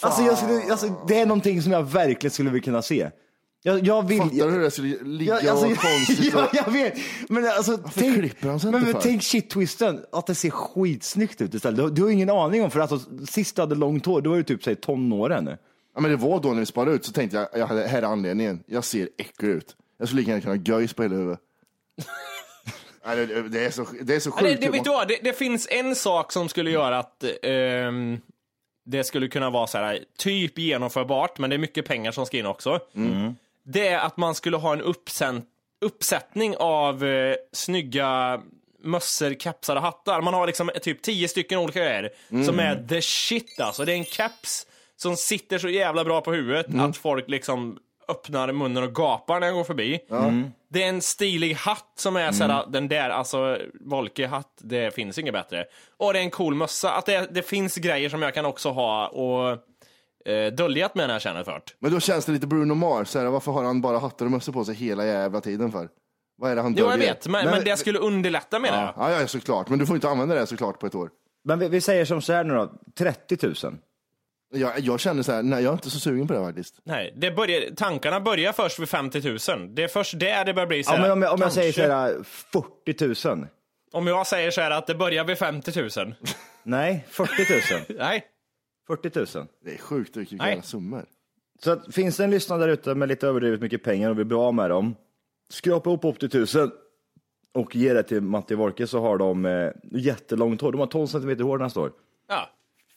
Alltså, 0.00 0.22
jag 0.22 0.38
skulle, 0.38 0.70
alltså, 0.70 1.04
det 1.08 1.20
är 1.20 1.26
någonting 1.26 1.62
som 1.62 1.72
jag 1.72 1.82
verkligen 1.82 2.30
skulle 2.30 2.50
vilja 2.50 2.64
kunna 2.64 2.82
se. 2.82 3.10
Jag, 3.62 3.86
jag 3.86 4.08
vill... 4.08 4.18
Fattar 4.18 4.36
du 4.46 4.52
hur 4.52 4.60
det 4.60 4.70
skulle 4.70 4.98
ligga 5.04 5.42
Ja, 5.42 5.50
alltså, 5.50 5.66
och 5.70 5.76
konstigt? 5.76 6.32
ja, 6.34 6.48
jag 6.52 6.72
vet. 6.72 6.94
Men 7.28 7.46
alltså, 7.46 7.78
tänk, 7.94 8.14
klipper 8.14 8.48
han 8.48 8.60
sig 8.60 8.70
men, 8.70 8.80
inte 8.80 8.92
men 8.92 9.02
för? 9.02 9.08
tänk 9.08 9.22
shit-twisten, 9.22 10.04
att 10.12 10.26
det 10.26 10.34
ser 10.34 10.50
skitsnyggt 10.50 11.40
ut 11.40 11.54
istället. 11.54 11.76
Du, 11.76 11.90
du 11.90 12.02
har 12.02 12.10
ingen 12.10 12.30
aning 12.30 12.64
om, 12.64 12.70
för 12.70 12.80
alltså, 12.80 13.00
sist 13.26 13.56
du 13.56 13.62
hade 13.62 13.74
långt 13.74 14.06
hår, 14.06 14.20
då 14.20 14.30
var 14.30 14.36
du 14.36 14.42
typ 14.42 14.64
säg, 14.64 14.76
tonåren. 14.76 15.50
Ja, 15.94 16.00
men 16.00 16.10
det 16.10 16.16
var 16.16 16.40
då 16.40 16.48
när 16.48 16.60
vi 16.60 16.66
sparade 16.66 16.92
ut 16.92 17.04
så 17.04 17.12
tänkte 17.12 17.36
jag, 17.36 17.48
jag 17.60 17.66
hade, 17.66 17.86
här 17.86 18.02
är 18.02 18.06
anledningen. 18.06 18.62
Jag 18.66 18.84
ser 18.84 19.08
äcklig 19.18 19.48
ut. 19.48 19.76
Jag 19.98 20.08
skulle 20.08 20.20
lika 20.20 20.30
gärna 20.30 20.42
kunna 20.42 20.54
ha 20.54 20.62
göjs 20.80 20.94
på 20.94 21.02
hela 21.02 21.14
huvudet. 21.14 21.40
Nej, 23.06 23.26
det, 23.26 23.48
det, 23.48 23.64
är 23.64 23.70
så, 23.70 23.86
det 24.02 24.14
är 24.14 24.20
så 24.20 24.30
Ja, 24.36 24.42
det, 24.42 24.48
sjukt. 24.48 24.60
det, 24.60 24.70
vet 24.70 24.84
du 24.84 24.90
vad, 24.90 25.08
det, 25.08 25.18
det 25.22 25.32
finns 25.32 25.68
en 25.70 25.96
sak 25.96 26.32
som 26.32 26.48
skulle 26.48 26.70
göra 26.70 26.98
att 26.98 27.24
ehm, 27.42 28.20
det 28.86 29.04
skulle 29.04 29.28
kunna 29.28 29.50
vara 29.50 29.66
så 29.66 29.78
här, 29.78 30.04
typ 30.18 30.58
genomförbart, 30.58 31.38
men 31.38 31.50
det 31.50 31.56
är 31.56 31.58
mycket 31.58 31.86
pengar 31.86 32.12
som 32.12 32.26
ska 32.26 32.36
in 32.38 32.46
också. 32.46 32.80
Det 33.64 33.88
är 33.88 33.98
att 33.98 34.16
man 34.16 34.34
skulle 34.34 34.56
ha 34.56 34.72
en 34.72 34.80
uppsänd, 34.80 35.42
uppsättning 35.80 36.56
av 36.56 37.04
eh, 37.04 37.34
snygga 37.52 38.40
mössor, 38.82 39.34
kepsar 39.34 39.76
och 39.76 39.82
hattar. 39.82 40.20
Man 40.20 40.34
har 40.34 40.46
liksom 40.46 40.70
typ 40.82 41.02
tio 41.02 41.28
stycken 41.28 41.58
olika 41.58 41.80
grejer 41.80 42.10
som 42.44 42.58
är 42.58 42.86
the 42.88 43.02
shit 43.02 43.60
alltså. 43.60 43.84
Det 43.84 43.92
är 43.92 43.96
en 43.96 44.04
keps 44.04 44.66
som 44.96 45.16
sitter 45.16 45.58
så 45.58 45.68
jävla 45.68 46.04
bra 46.04 46.20
på 46.20 46.32
huvudet 46.32 46.66
att 46.80 46.96
folk 46.96 47.28
liksom 47.28 47.78
öppnar 48.08 48.52
munnen 48.52 48.82
och 48.84 48.94
gapar 48.94 49.40
när 49.40 49.46
jag 49.46 49.56
går 49.56 49.64
förbi. 49.64 50.00
Det 50.74 50.82
är 50.82 50.88
en 50.88 51.02
stilig 51.02 51.54
hatt 51.54 51.92
som 51.96 52.16
är 52.16 52.32
såhär, 52.32 52.64
den 52.68 52.88
där, 52.88 53.10
alltså 53.10 53.58
Volke-hatt, 53.80 54.58
det 54.60 54.94
finns 54.94 55.18
inget 55.18 55.32
bättre. 55.34 55.64
Och 55.96 56.12
det 56.12 56.18
är 56.18 56.22
en 56.22 56.30
cool 56.30 56.54
mössa. 56.54 56.90
Att 56.90 57.06
det, 57.06 57.28
det 57.34 57.42
finns 57.42 57.76
grejer 57.76 58.08
som 58.08 58.22
jag 58.22 58.34
kan 58.34 58.44
också 58.46 58.70
ha 58.70 59.08
och 59.08 59.50
eh, 60.32 60.52
döljat 60.52 60.94
med 60.94 61.06
när 61.08 61.14
jag 61.14 61.22
känner 61.22 61.44
för 61.44 61.52
det. 61.52 61.60
Men 61.78 61.92
då 61.92 62.00
känns 62.00 62.24
det 62.24 62.32
lite 62.32 62.46
Bruno 62.46 62.74
Mars. 62.74 63.08
Så 63.08 63.18
här, 63.18 63.26
varför 63.26 63.52
har 63.52 63.64
han 63.64 63.80
bara 63.80 63.98
hattar 63.98 64.24
och 64.24 64.30
mössor 64.30 64.52
på 64.52 64.64
sig 64.64 64.74
hela 64.74 65.06
jävla 65.06 65.40
tiden 65.40 65.72
för? 65.72 65.88
Vad 66.36 66.50
är 66.50 66.56
det 66.56 66.62
han 66.62 66.74
Jo, 66.78 66.84
jag 66.84 66.92
döljer? 66.92 67.08
vet, 67.08 67.28
men, 67.28 67.44
men 67.44 67.64
det 67.64 67.76
skulle 67.76 67.98
underlätta 67.98 68.58
menar 68.58 68.82
jag. 68.96 69.12
Ja, 69.12 69.20
ja, 69.20 69.26
såklart. 69.26 69.68
Men 69.68 69.78
du 69.78 69.86
får 69.86 69.96
inte 69.96 70.08
använda 70.08 70.34
det 70.34 70.46
såklart 70.46 70.78
på 70.80 70.86
ett 70.86 70.94
år. 70.94 71.10
Men 71.44 71.58
vi, 71.58 71.68
vi 71.68 71.80
säger 71.80 72.04
som 72.04 72.22
så 72.22 72.32
här 72.32 72.44
nu 72.44 72.54
då, 72.54 72.72
30 72.98 73.46
000. 73.46 73.54
Jag, 74.50 74.80
jag 74.80 75.00
känner 75.00 75.22
så 75.22 75.32
här, 75.32 75.42
nej 75.42 75.62
jag 75.64 75.70
är 75.70 75.74
inte 75.74 75.90
så 75.90 76.00
sugen 76.00 76.26
på 76.28 76.34
det 76.34 76.40
faktiskt. 76.40 76.80
Nej, 76.84 77.14
det 77.16 77.30
börjar, 77.30 77.74
tankarna 77.74 78.20
börjar 78.20 78.52
först 78.52 78.78
vid 78.78 78.88
50 78.88 79.28
000. 79.52 79.74
Det 79.74 79.82
är 79.82 79.88
först 79.88 80.18
där 80.18 80.44
det 80.44 80.54
börjar 80.54 80.66
bli 80.66 80.84
så 80.84 80.92
Ja, 80.92 80.96
här, 80.96 81.02
men 81.02 81.10
om 81.10 81.22
jag, 81.22 81.34
om 81.34 81.40
jag 81.40 81.52
säger 81.52 81.72
så 81.72 81.82
här 81.82 82.22
40 82.22 83.34
000. 83.36 83.46
Om 83.92 84.06
jag 84.06 84.26
säger 84.26 84.50
så 84.50 84.60
här 84.60 84.70
att 84.70 84.86
det 84.86 84.94
börjar 84.94 85.24
vid 85.24 85.38
50 85.38 85.80
000. 86.00 86.14
Nej, 86.62 87.06
40 87.08 87.32
000. 87.74 87.82
Nej. 87.98 88.24
40 88.86 89.10
000. 89.38 89.46
Det 89.64 89.74
är 89.74 89.78
sjukt 89.78 90.16
vilka 90.16 90.62
summor. 90.62 91.04
Så 91.62 91.70
att, 91.70 91.94
finns 91.94 92.16
det 92.16 92.24
en 92.24 92.30
lyssnare 92.30 92.60
där 92.60 92.68
ute 92.68 92.94
med 92.94 93.08
lite 93.08 93.26
överdrivet 93.26 93.60
mycket 93.60 93.82
pengar 93.82 94.10
och 94.10 94.18
vill 94.18 94.26
bli 94.26 94.36
av 94.36 94.54
med 94.54 94.70
dem, 94.70 94.96
skrapa 95.50 95.90
ihop 95.90 96.04
80 96.04 96.58
000 96.58 96.70
och 97.54 97.76
ge 97.76 97.92
det 97.92 98.02
till 98.02 98.20
Matti 98.20 98.54
Wolke 98.54 98.86
så 98.86 99.00
har 99.00 99.18
de 99.18 99.46
eh, 99.46 99.70
jättelångt 99.92 100.60
hår. 100.60 100.72
De 100.72 100.78
har 100.78 100.86
12 100.86 101.06
centimeter 101.06 101.44
hår 101.44 101.58
nästa 101.58 101.80
år. 101.80 101.92
Ja. 102.28 102.50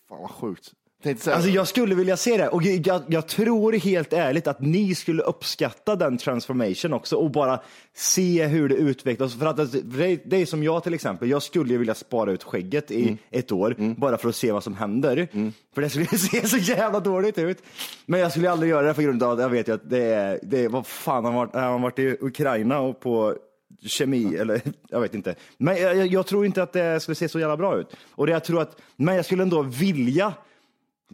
Fan 0.09 0.21
vad 0.21 0.31
sjukt. 0.31 0.71
Alltså 1.05 1.49
jag 1.49 1.67
skulle 1.67 1.95
vilja 1.95 2.17
se 2.17 2.37
det 2.37 2.47
och 2.47 2.63
jag, 2.63 3.03
jag 3.07 3.27
tror 3.27 3.73
helt 3.73 4.13
ärligt 4.13 4.47
att 4.47 4.61
ni 4.61 4.95
skulle 4.95 5.23
uppskatta 5.23 5.95
den 5.95 6.17
transformation 6.17 6.93
också 6.93 7.15
och 7.15 7.31
bara 7.31 7.59
se 7.95 8.45
hur 8.45 8.69
det 8.69 8.75
utvecklas. 8.75 9.35
För 9.35 9.45
att 9.45 9.55
för 9.71 9.97
det, 9.97 10.21
det 10.25 10.37
är 10.37 10.45
som 10.45 10.63
jag 10.63 10.83
till 10.83 10.93
exempel, 10.93 11.29
jag 11.29 11.43
skulle 11.43 11.71
ju 11.71 11.77
vilja 11.77 11.95
spara 11.95 12.31
ut 12.31 12.43
skägget 12.43 12.91
i 12.91 13.17
ett 13.31 13.51
år 13.51 13.75
bara 13.97 14.17
för 14.17 14.29
att 14.29 14.35
se 14.35 14.51
vad 14.51 14.63
som 14.63 14.75
händer. 14.75 15.27
För 15.75 15.81
det 15.81 15.89
skulle 15.89 16.05
se 16.17 16.47
så 16.47 16.57
jävla 16.57 16.99
dåligt 16.99 17.37
ut. 17.37 17.63
Men 18.05 18.19
jag 18.19 18.31
skulle 18.31 18.51
aldrig 18.51 18.69
göra 18.69 18.87
det 18.87 18.93
på 18.93 19.01
grund 19.01 19.23
av 19.23 19.31
att 19.31 19.39
jag 19.39 19.49
vet 19.49 19.67
ju 19.67 19.73
att 19.73 19.89
det 19.89 20.03
är, 20.03 20.39
det 20.43 20.63
är 20.63 20.69
vad 20.69 20.87
fan 20.87 21.25
har 21.25 21.31
varit, 21.31 21.53
har 21.53 21.79
varit 21.79 21.99
i 21.99 22.17
Ukraina 22.21 22.79
och 22.79 22.99
på 22.99 23.35
kemi 23.81 24.35
eller 24.35 24.61
jag 24.89 25.01
vet 25.01 25.13
inte. 25.15 25.35
Men 25.57 25.81
jag, 25.81 25.97
jag, 25.97 26.07
jag 26.07 26.27
tror 26.27 26.45
inte 26.45 26.63
att 26.63 26.73
det 26.73 26.99
skulle 26.99 27.15
se 27.15 27.29
så 27.29 27.39
jävla 27.39 27.57
bra 27.57 27.79
ut. 27.79 27.87
Och 28.11 28.25
det 28.25 28.31
jag 28.31 28.43
tror 28.43 28.61
att, 28.61 28.81
men 28.95 29.15
jag 29.15 29.25
skulle 29.25 29.43
ändå 29.43 29.61
vilja 29.61 30.33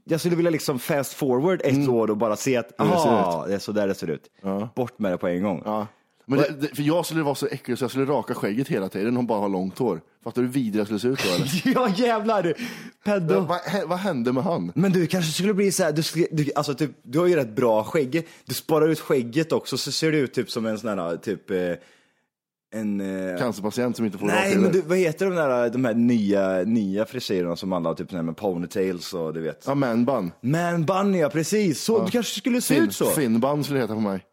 jag 0.03 0.19
skulle 0.19 0.35
vilja 0.35 0.51
liksom 0.51 0.79
fast 0.79 1.13
forward 1.13 1.61
ett 1.63 1.89
år 1.89 2.09
och 2.09 2.17
bara 2.17 2.35
se 2.35 2.57
att 2.57 2.79
Mm. 2.79 2.93
Hur 2.93 3.47
det 3.47 3.55
är 3.55 3.59
så 3.59 3.71
där 3.71 3.87
det 3.87 3.95
ser 3.95 4.09
ut. 4.09 4.29
Bort 4.75 4.99
med 4.99 5.11
det 5.11 5.17
på 5.17 5.27
en 5.27 5.43
gång. 5.43 5.61
Ja. 5.65 5.87
Men 6.25 6.39
det, 6.39 6.49
det, 6.61 6.75
för 6.75 6.83
jag 6.83 7.05
skulle 7.05 7.23
vara 7.23 7.35
så 7.35 7.47
äcklig 7.47 7.77
så 7.77 7.83
jag 7.83 7.91
skulle 7.91 8.05
raka 8.05 8.33
skägget 8.33 8.67
hela 8.67 8.89
tiden 8.89 9.17
och 9.17 9.23
bara 9.23 9.39
ha 9.39 9.47
långt 9.47 9.77
hår. 9.77 10.01
Fattar 10.23 10.41
du 10.41 10.47
hur 10.47 10.53
vidrig 10.53 10.79
jag 10.79 10.87
skulle 10.87 10.99
se 10.99 11.07
ut 11.07 11.19
då 11.23 11.29
eller? 11.33 11.61
Ja 11.75 11.89
jävlar, 11.95 12.53
pedo. 13.05 13.39
vad, 13.39 13.59
vad 13.85 13.99
hände 13.99 14.31
med 14.33 14.43
han? 14.43 14.71
Men 14.75 14.91
du 14.91 15.07
kanske 15.07 15.31
skulle 15.31 15.53
bli 15.53 15.71
så 15.71 15.83
här, 15.83 15.91
du, 15.91 16.03
skulle, 16.03 16.27
du, 16.31 16.51
alltså 16.55 16.73
typ, 16.73 16.91
du 17.01 17.19
har 17.19 17.25
ju 17.25 17.35
rätt 17.35 17.55
bra 17.55 17.83
skägg. 17.83 18.27
Du 18.45 18.53
sparar 18.53 18.87
ut 18.87 18.99
skägget 18.99 19.51
också 19.51 19.77
så 19.77 19.91
ser 19.91 20.11
du 20.11 20.17
ut 20.17 20.33
typ 20.33 20.51
som 20.51 20.65
en 20.65 20.79
sån 20.79 20.99
här 20.99 21.17
typ 21.17 21.51
eh, 21.51 21.57
en... 22.73 23.01
Eh, 23.01 23.37
Cancerpatient 23.37 23.95
som 23.95 24.05
inte 24.05 24.17
får 24.17 24.25
nej 24.27 24.57
men 24.57 24.71
du, 24.71 24.81
vad 24.81 24.97
heter 24.97 25.25
de 25.25 25.35
där, 25.35 25.69
de 25.69 25.85
här 25.85 25.93
nya, 25.93 26.63
nya 26.63 27.05
frisyrerna 27.05 27.55
som 27.55 27.73
alla 27.73 27.89
har 27.89 27.95
typ 27.95 28.11
med 28.11 28.37
ponytails 28.37 29.13
och 29.13 29.33
du 29.33 29.41
vet. 29.41 29.63
Ja, 29.67 29.75
manbun. 29.75 30.31
Man 30.41 30.85
bun 30.85 31.13
ja, 31.15 31.29
precis. 31.29 31.83
Så, 31.83 32.05
Du 32.05 32.11
kanske 32.11 32.39
skulle 32.39 32.61
se 32.61 32.75
Fin, 32.75 32.83
ut 32.83 32.95
så. 32.95 33.05
Finnband 33.05 33.65
skulle 33.65 33.79
det 33.79 33.83
heta 33.83 33.93
på 33.93 33.99
mig. 33.99 34.25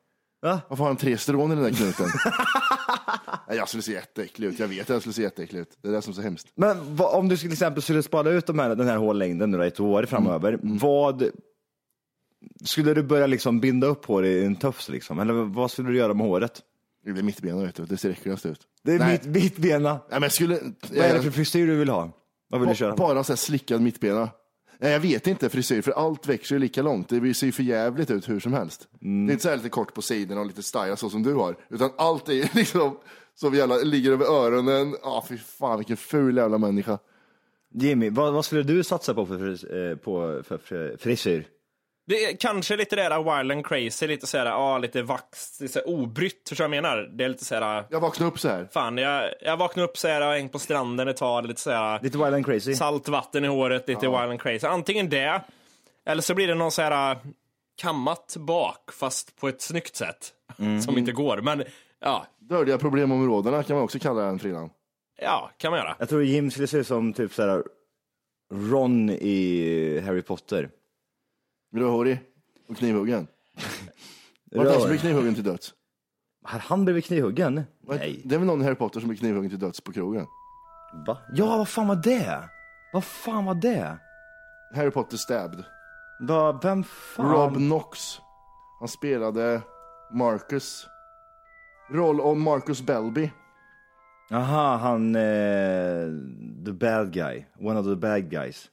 Va? 0.42 0.61
Varför 0.68 0.85
har 0.85 0.88
han 0.88 0.96
tre 0.96 1.18
strån 1.18 1.53
i 1.53 1.55
den 1.55 1.64
där 1.64 1.70
knuten? 1.70 2.07
Nej, 3.48 3.57
jag 3.57 3.68
skulle 3.68 3.83
se 3.83 3.92
jätteäcklig 3.92 4.48
ut. 4.48 4.59
Jag 4.59 4.68
vet 4.68 4.81
att 4.81 4.88
jag 4.88 5.00
skulle 5.00 5.12
se 5.12 5.22
jätteäcklig 5.22 5.61
ut. 5.61 5.79
Det 5.83 5.88
är 5.88 5.92
det 5.92 6.03
som 6.03 6.11
är 6.11 6.14
så 6.14 6.22
hemskt. 6.22 6.48
Men 6.55 6.96
vad, 6.96 7.14
om 7.14 7.29
du 7.29 7.37
till 7.37 7.53
exempel 7.53 7.83
skulle 7.83 8.03
spara 8.03 8.31
ut 8.31 8.46
de 8.46 8.59
här, 8.59 8.74
den 8.74 8.87
här 8.87 8.96
hårlängden 8.96 9.50
nu 9.50 9.57
då, 9.57 9.62
ett 9.62 9.81
år 9.81 10.03
framöver, 10.05 10.59
vad 10.62 11.31
skulle 12.64 12.94
du 12.94 13.03
börja 13.03 13.26
liksom 13.26 13.61
binda 13.61 13.87
upp 13.87 14.05
hår 14.05 14.26
i 14.26 14.44
en 14.44 14.57
tufs 14.57 14.88
liksom? 14.88 15.18
Eller 15.18 15.35
vad 15.35 15.70
skulle 15.70 15.88
du 15.88 15.96
göra 15.96 16.14
med 16.14 16.26
håret? 16.26 16.62
Det 17.05 17.13
blir 17.13 17.23
mittbena 17.23 17.63
vet 17.65 17.75
du. 17.75 17.85
Det 17.85 17.97
ser 17.97 18.11
äckligast 18.11 18.47
ut. 18.47 18.61
Det 18.83 18.93
är 18.93 18.99
Nej. 18.99 19.13
mitt, 19.13 19.43
mittbena. 19.43 19.91
Nej, 19.93 20.01
men 20.11 20.23
jag 20.23 20.33
skulle... 20.33 20.59
Vad 20.91 20.99
är 20.99 21.15
det 21.15 21.23
för 21.23 21.31
frisyr 21.31 21.67
du 21.67 21.77
vill 21.77 21.89
ha? 21.89 22.11
Vad 22.49 22.61
vill 22.61 22.69
du 22.71 22.75
köra? 22.75 22.97
Bara 22.97 23.25
så 23.25 23.33
här 23.33 23.37
slickad 23.37 23.81
mittbena. 23.83 24.29
Nej, 24.79 24.93
jag 24.93 25.01
vet 25.01 25.27
inte 25.27 25.49
frisyr, 25.49 25.83
för 25.83 25.93
allt 25.93 26.27
växer 26.27 26.55
ju 26.55 26.59
lika 26.59 26.83
långt. 26.83 27.09
Det 27.09 27.35
ser 27.35 27.47
ju 27.47 27.53
för 27.53 27.63
jävligt 27.63 28.11
ut 28.11 28.29
hur 28.29 28.41
som 28.41 28.53
helst. 28.53 28.89
Mm. 29.03 29.27
Det 29.27 29.31
är 29.31 29.33
inte 29.33 29.43
så 29.43 29.49
här 29.49 29.57
lite 29.57 29.69
kort 29.69 29.95
på 29.95 30.03
sidorna 30.03 30.41
och 30.41 30.47
lite 30.47 30.63
style 30.63 30.97
så 30.97 31.11
som 31.11 31.23
du 31.23 31.35
har, 31.35 31.57
utan 31.71 31.91
allt 31.99 32.29
är 32.29 32.33
ju 32.33 32.45
liksom 32.55 32.99
som 33.35 33.55
jävla, 33.55 33.77
ligger 33.77 34.13
över 34.13 34.25
öronen. 34.27 34.97
Ja, 35.03 35.25
fy 35.29 35.39
fan 35.39 35.79
vilken 35.79 35.97
ful 35.97 36.37
jävla 36.37 36.59
människa. 36.59 36.99
Jimmy, 37.75 38.11
vad, 38.11 38.33
vad 38.33 38.45
skulle 38.45 38.63
du 38.63 38.85
satsa 38.85 39.15
på 39.15 39.27
för, 39.27 39.39
fris- 39.39 39.65
eh, 39.65 39.97
på, 39.97 40.43
för, 40.45 40.59
för 40.59 40.97
frisyr? 41.01 41.47
Det 42.07 42.25
är 42.25 42.37
kanske 42.37 42.77
lite 42.77 42.97
det 42.97 43.03
där 43.09 43.39
wild 43.39 43.53
and 43.53 43.67
crazy, 43.67 44.07
lite 44.07 44.27
såhär, 44.27 44.47
ja 44.47 44.79
lite 44.79 45.03
vax, 45.03 45.61
lite 45.61 45.73
så 45.73 45.79
här 45.79 45.89
obrytt, 45.89 46.49
förstår 46.49 46.65
du 46.65 46.69
vad 46.69 46.77
jag 46.77 46.83
menar? 46.83 46.97
Det 47.13 47.25
är 47.25 47.29
lite 47.29 47.45
såhär, 47.45 47.85
Jag 47.91 48.01
vaknade 48.01 48.33
upp 48.33 48.39
så 48.41 48.49
här. 48.49 48.69
fan 48.73 48.99
jag, 48.99 49.31
jag 49.41 49.57
vaknade 49.57 49.89
upp 49.89 49.99
såhär, 49.99 50.27
och 50.29 50.33
hängt 50.33 50.53
på 50.53 50.59
stranden 50.59 51.09
ett 51.09 51.17
tag, 51.17 51.47
lite 51.47 51.61
såhär, 51.61 52.01
Lite 52.03 52.19
wild 52.19 52.35
and 52.35 52.47
crazy. 52.47 52.75
salt 52.75 53.09
vatten 53.09 53.45
i 53.45 53.49
håret, 53.49 53.89
lite 53.89 54.07
wild 54.07 54.15
and 54.17 54.41
crazy. 54.43 54.67
Antingen 54.67 55.09
det, 55.09 55.41
eller 56.07 56.23
så 56.23 56.35
blir 56.35 56.49
det 56.49 56.55
någon 56.55 56.71
såhär 56.73 57.17
kammat 57.83 58.37
bak, 58.39 58.93
fast 58.93 59.37
på 59.41 59.49
ett 59.49 59.61
snyggt 59.63 59.97
sätt. 59.97 60.33
Som 60.85 60.99
inte 60.99 61.13
går, 61.13 61.37
men 61.41 61.65
ja, 62.01 62.27
Dödliga 62.39 62.79
problemområdena 62.79 63.63
kan 63.63 63.77
man 63.77 63.85
också 63.85 63.99
kalla 63.99 64.21
den 64.23 64.39
frillan. 64.39 64.71
ja, 65.23 65.51
kan 65.57 65.71
man 65.71 65.81
göra. 65.81 65.97
Jag 65.99 66.09
tror 66.09 66.25
Jim 66.25 66.51
skulle 66.51 66.67
se 66.67 66.79
ut 66.79 66.87
som 66.87 67.13
typ 67.13 67.35
såhär 67.35 67.63
Ron 68.55 69.11
i 69.11 70.03
Harry 70.07 70.23
Potter. 70.23 70.69
Rödhårig 71.73 72.21
och 72.69 72.77
knivhuggen. 72.77 73.27
Var 74.53 74.65
det 74.65 74.71
han 74.71 74.81
som 74.81 74.89
blev 74.91 74.99
knivhuggen 75.01 75.35
till 75.35 75.45
döds? 75.45 75.75
Har 76.43 76.59
han 76.59 76.85
blivit 76.85 77.05
knivhuggen? 77.05 77.63
Nej. 77.81 78.23
Det 78.25 78.35
är 78.35 78.39
väl 78.39 78.47
någon 78.47 78.61
i 78.61 78.65
Harry 78.65 78.75
Potter 78.75 79.01
som 79.01 79.09
blir 79.09 79.19
knivhuggen 79.19 79.51
till 79.51 79.59
döds 79.59 79.81
på 79.81 79.93
krogen? 79.93 80.27
Va? 81.07 81.19
Ja, 81.35 81.57
vad 81.57 81.69
fan 81.69 81.89
var 81.89 81.97
det? 81.97 82.49
Vad 82.93 83.05
fan 83.05 83.45
var 83.45 83.55
det? 83.55 83.99
Harry 84.75 84.91
Potter 84.91 85.17
stabbed. 85.17 85.65
Va, 86.21 86.61
vem 86.63 86.85
fan? 86.85 87.33
Rob 87.33 87.55
Knox. 87.55 88.19
Han 88.79 88.89
spelade 88.89 89.63
Marcus. 90.13 90.87
Roll 91.91 92.21
om 92.21 92.43
Marcus 92.43 92.83
Belby. 92.83 93.31
Aha, 94.33 94.77
han, 94.77 95.15
eh, 95.17 96.07
the 96.65 96.73
bad 96.73 97.13
guy. 97.13 97.45
One 97.61 97.81
of 97.81 97.87
the 97.87 97.97
bad 97.97 98.31
guys. 98.31 98.71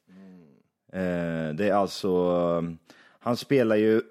Eh, 0.94 1.54
det 1.56 1.70
är 1.70 1.74
alltså, 1.74 2.08
eh, 2.64 2.70
han 3.20 3.38
spelar 3.38 3.76
ju, 3.76 4.02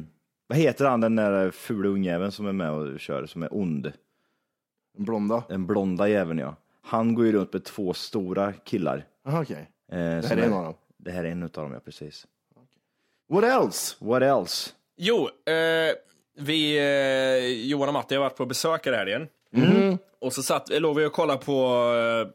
vad 0.48 0.58
heter 0.58 0.84
han 0.84 1.00
den 1.00 1.16
där 1.16 1.50
fula 1.50 1.88
ungjäveln 1.88 2.32
som 2.32 2.46
är 2.46 2.52
med 2.52 2.70
och 2.70 3.00
kör, 3.00 3.26
som 3.26 3.42
är 3.42 3.48
ond? 3.54 3.92
En 4.98 5.04
blonda. 5.04 5.44
Den 5.48 5.66
blonda 5.66 6.08
jäveln 6.08 6.38
ja. 6.38 6.56
Han 6.82 7.14
går 7.14 7.26
ju 7.26 7.32
runt 7.32 7.52
med 7.52 7.64
två 7.64 7.94
stora 7.94 8.52
killar. 8.52 9.04
Aha, 9.26 9.42
okej. 9.42 9.70
Eh, 9.92 9.96
Det 9.98 10.26
här 10.28 10.36
är 10.36 10.42
en 10.42 10.52
av 10.52 10.64
dem. 10.64 10.74
Det 10.96 11.10
här 11.10 11.24
är 11.24 11.28
en 11.30 11.42
av 11.42 11.48
dem, 11.50 11.72
ja 11.72 11.80
precis. 11.84 12.26
What 13.28 13.44
else? 13.44 13.96
What 14.00 14.22
else? 14.22 14.70
Jo, 14.96 15.28
eh, 15.52 15.94
vi, 16.38 16.78
eh, 16.78 17.66
Johan 17.70 17.88
och 17.88 17.94
Matti 17.94 18.14
har 18.14 18.22
varit 18.22 18.36
på 18.36 18.46
besök 18.46 18.86
här 18.86 18.92
i 18.92 18.96
helgen. 18.96 19.28
Och 20.20 20.32
så 20.32 20.42
satt, 20.42 20.68
låg 20.80 20.96
vi 20.96 21.06
och 21.06 21.12
kollade 21.12 21.44
på 21.44 21.52
eh, 21.94 22.28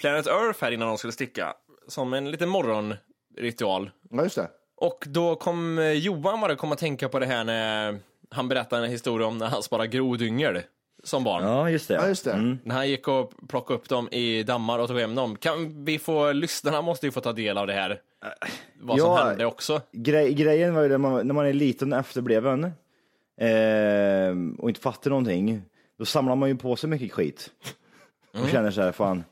Planet 0.00 0.26
Earth 0.26 0.62
här 0.62 0.70
innan 0.70 0.88
de 0.88 0.98
skulle 0.98 1.12
sticka. 1.12 1.54
Som 1.88 2.12
en 2.12 2.30
liten 2.30 2.48
morgonritual. 3.36 3.90
Ja, 4.10 4.22
just 4.22 4.36
det. 4.36 4.48
Och 4.76 5.04
då 5.08 5.36
kom 5.36 5.78
eh, 5.78 5.92
Johan 5.92 6.40
bara 6.40 6.56
komma 6.56 6.72
att 6.72 6.78
tänka 6.78 7.08
på 7.08 7.18
det 7.18 7.26
här 7.26 7.44
när 7.44 7.98
han 8.30 8.48
berättade 8.48 8.84
en 8.84 8.90
historia 8.90 9.26
om 9.26 9.38
när 9.38 9.46
han 9.46 9.62
sparade 9.62 9.88
grodyngel 9.88 10.60
som 11.04 11.24
barn. 11.24 11.42
Ja, 11.44 11.70
just 11.70 11.88
det. 11.88 11.94
Ja, 11.94 12.08
just 12.08 12.24
det. 12.24 12.56
När 12.64 12.74
han 12.74 12.88
gick 12.88 13.08
och 13.08 13.32
plockade 13.48 13.78
upp 13.78 13.88
dem 13.88 14.08
i 14.12 14.42
dammar 14.42 14.78
och 14.78 14.88
tog 14.88 14.98
hem 14.98 15.14
dem. 15.14 15.36
Kan 15.36 15.84
vi 15.84 15.98
få, 15.98 16.32
lyssnarna 16.32 16.82
måste 16.82 17.06
ju 17.06 17.12
få 17.12 17.20
ta 17.20 17.32
del 17.32 17.58
av 17.58 17.66
det 17.66 17.72
här. 17.72 18.00
Vad 18.80 18.98
som 19.00 19.08
Ja. 19.10 19.24
hände 19.24 19.44
också. 19.46 19.80
Grej, 19.92 20.34
grejen 20.34 20.74
var 20.74 20.82
ju 20.82 20.88
när 20.88 20.98
man, 20.98 21.26
när 21.26 21.34
man 21.34 21.46
är 21.46 21.52
liten 21.52 21.92
och 21.92 21.98
efterbliven 21.98 22.64
eh, 23.40 24.58
och 24.58 24.68
inte 24.68 24.80
fattar 24.80 25.10
någonting, 25.10 25.62
då 25.98 26.04
samlar 26.04 26.36
man 26.36 26.48
ju 26.48 26.56
på 26.56 26.76
sig 26.76 26.90
mycket 26.90 27.12
skit. 27.12 27.50
Och 28.42 28.48
känner 28.48 28.70
så 28.70 28.80
här, 28.82 28.92
fan, 28.92 29.24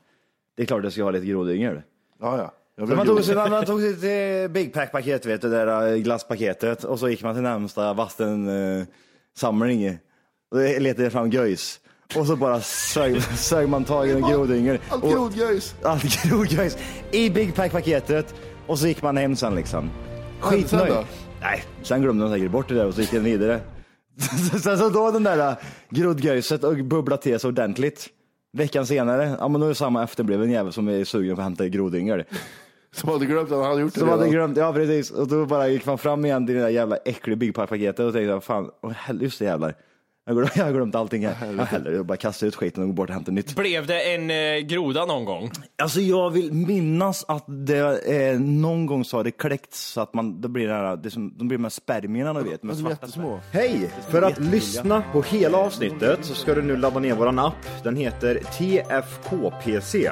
det 0.55 0.61
är 0.63 0.67
klart 0.67 0.83
jag 0.83 0.93
ska 0.93 1.03
ha 1.03 1.11
lite 1.11 1.25
grodyngel. 1.25 1.81
Ja, 2.19 2.37
ja. 2.37 2.51
Man 2.79 3.05
tog, 3.05 3.23
sig, 3.23 3.35
man, 3.35 3.65
tog 3.65 3.81
sitt 3.81 4.03
eh, 4.03 4.47
Big 4.49 4.73
Pack-paket, 4.73 5.25
vet 5.25 5.41
du, 5.41 5.49
det 5.49 5.65
där 5.65 5.93
eh, 5.93 5.97
glasspaketet, 5.97 6.83
och 6.83 6.99
så 6.99 7.09
gick 7.09 7.23
man 7.23 7.35
till 7.35 7.43
närmsta 7.43 7.93
vattensamling 7.93 9.83
eh, 9.83 9.95
och 10.51 10.81
letade 10.81 11.09
fram 11.09 11.29
göjs. 11.29 11.79
Och 12.15 12.27
så 12.27 12.35
bara 12.35 12.61
sög, 12.61 13.23
sög 13.37 13.69
man 13.69 13.83
tag 13.83 14.07
i 14.07 14.11
en 14.11 14.21
grodyngel. 14.21 14.79
Allt 14.89 15.03
grodgöjs. 15.03 15.75
allt 15.83 16.23
grodgöjs 16.29 16.77
i 17.11 17.29
Big 17.29 17.55
Pack-paketet 17.55 18.35
och 18.67 18.79
så 18.79 18.87
gick 18.87 19.01
man 19.01 19.17
hem 19.17 19.35
sen 19.35 19.55
liksom. 19.55 19.89
Skitnöjd. 20.39 20.93
Nej, 21.41 21.63
sen 21.83 22.01
glömde 22.01 22.23
de 22.23 22.33
säkert 22.33 22.51
bort 22.51 22.67
det 22.67 22.75
där 22.75 22.85
och 22.85 22.93
så 22.93 23.01
gick 23.01 23.11
den 23.11 23.23
vidare. 23.23 23.59
Sen 24.63 24.77
så 24.77 24.89
då 24.89 25.11
den 25.11 25.23
där 25.23 25.55
groddgöjset 25.89 26.63
och 26.63 26.77
bubblat 26.77 27.21
till 27.21 27.39
sig 27.39 27.47
ordentligt. 27.47 28.07
Veckan 28.53 28.85
senare, 28.85 29.35
ja 29.39 29.47
men 29.47 29.61
då 29.61 29.67
är 29.67 29.69
det 29.69 29.75
samma 29.75 30.03
efterbliven 30.03 30.51
jävel 30.51 30.73
som 30.73 30.87
är 30.87 31.03
sugen 31.03 31.35
på 31.35 31.41
att 31.41 31.45
hämta 31.45 31.67
grodyngel. 31.67 32.23
Som 32.95 33.09
hade 33.09 33.25
glömt 33.25 33.51
att 33.51 33.57
han 33.57 33.65
hade 33.67 33.81
gjort 33.81 33.93
det 33.93 33.99
Som 33.99 34.09
hade 34.09 34.21
redan. 34.21 34.33
glömt, 34.33 34.57
ja 34.57 34.73
precis. 34.73 35.11
Och 35.11 35.27
då 35.27 35.45
bara 35.45 35.67
gick 35.67 35.85
man 35.85 35.97
fram 35.97 36.25
igen 36.25 36.45
till 36.45 36.55
det 36.55 36.61
där 36.61 36.69
jävla 36.69 36.97
äckliga 36.97 37.35
Big 37.35 37.55
Pack-paketet 37.55 37.99
och 38.05 38.13
tänkte, 38.13 38.41
fan, 38.41 38.69
åh, 38.83 38.91
hell- 38.91 39.21
just 39.21 39.39
det 39.39 39.45
jävlar. 39.45 39.75
Jag 40.25 40.33
har 40.35 40.41
glömt- 40.41 40.51
jag 40.57 40.65
har 40.65 40.71
glömt 40.71 40.95
allting 40.95 41.25
här. 41.27 41.53
Jag 41.57 41.65
hellre 41.65 41.95
jag 41.95 42.05
bara 42.05 42.17
kastar 42.17 42.47
ut 42.47 42.55
skiten 42.55 42.83
och 42.83 42.89
går 42.89 42.93
bort 42.93 43.09
och 43.09 43.13
hämtar 43.15 43.31
nytt. 43.31 43.55
Blev 43.55 43.87
det 43.87 44.13
en 44.15 44.29
eh, 44.31 44.59
groda 44.67 45.05
någon 45.05 45.25
gång? 45.25 45.51
Alltså 45.81 46.01
jag 46.01 46.29
vill 46.29 46.53
minnas 46.53 47.25
att 47.27 47.45
det 47.47 47.99
eh, 48.31 48.39
någon 48.39 48.85
gång 48.85 49.05
så 49.05 49.17
har 49.17 49.23
det 49.23 49.31
kläckts 49.31 49.83
så 49.91 50.01
att 50.01 50.13
man, 50.13 50.41
det 50.41 50.47
blir 50.49 50.67
det 50.67 50.73
här, 50.73 50.95
det 50.95 51.09
som, 51.11 51.33
de 51.37 51.47
blir 51.47 51.57
de 51.57 51.63
här 51.63 51.69
spermierna 51.69 52.33
du 52.33 52.49
vet. 52.49 52.63
Med 52.63 52.75
De 52.75 52.77
är 52.77 52.81
svarta 52.81 52.97
jättesmå. 53.05 53.39
Hej! 53.51 53.89
För 54.09 54.21
att 54.21 54.39
lyssna 54.39 55.03
på 55.13 55.21
hela 55.21 55.57
avsnittet 55.57 56.19
så 56.25 56.33
ska 56.33 56.53
du 56.55 56.61
nu 56.61 56.77
ladda 56.77 56.99
ner 56.99 57.15
våran 57.15 57.39
app. 57.39 57.83
Den 57.83 57.95
heter 57.95 58.35
TFKPC. 58.57 60.11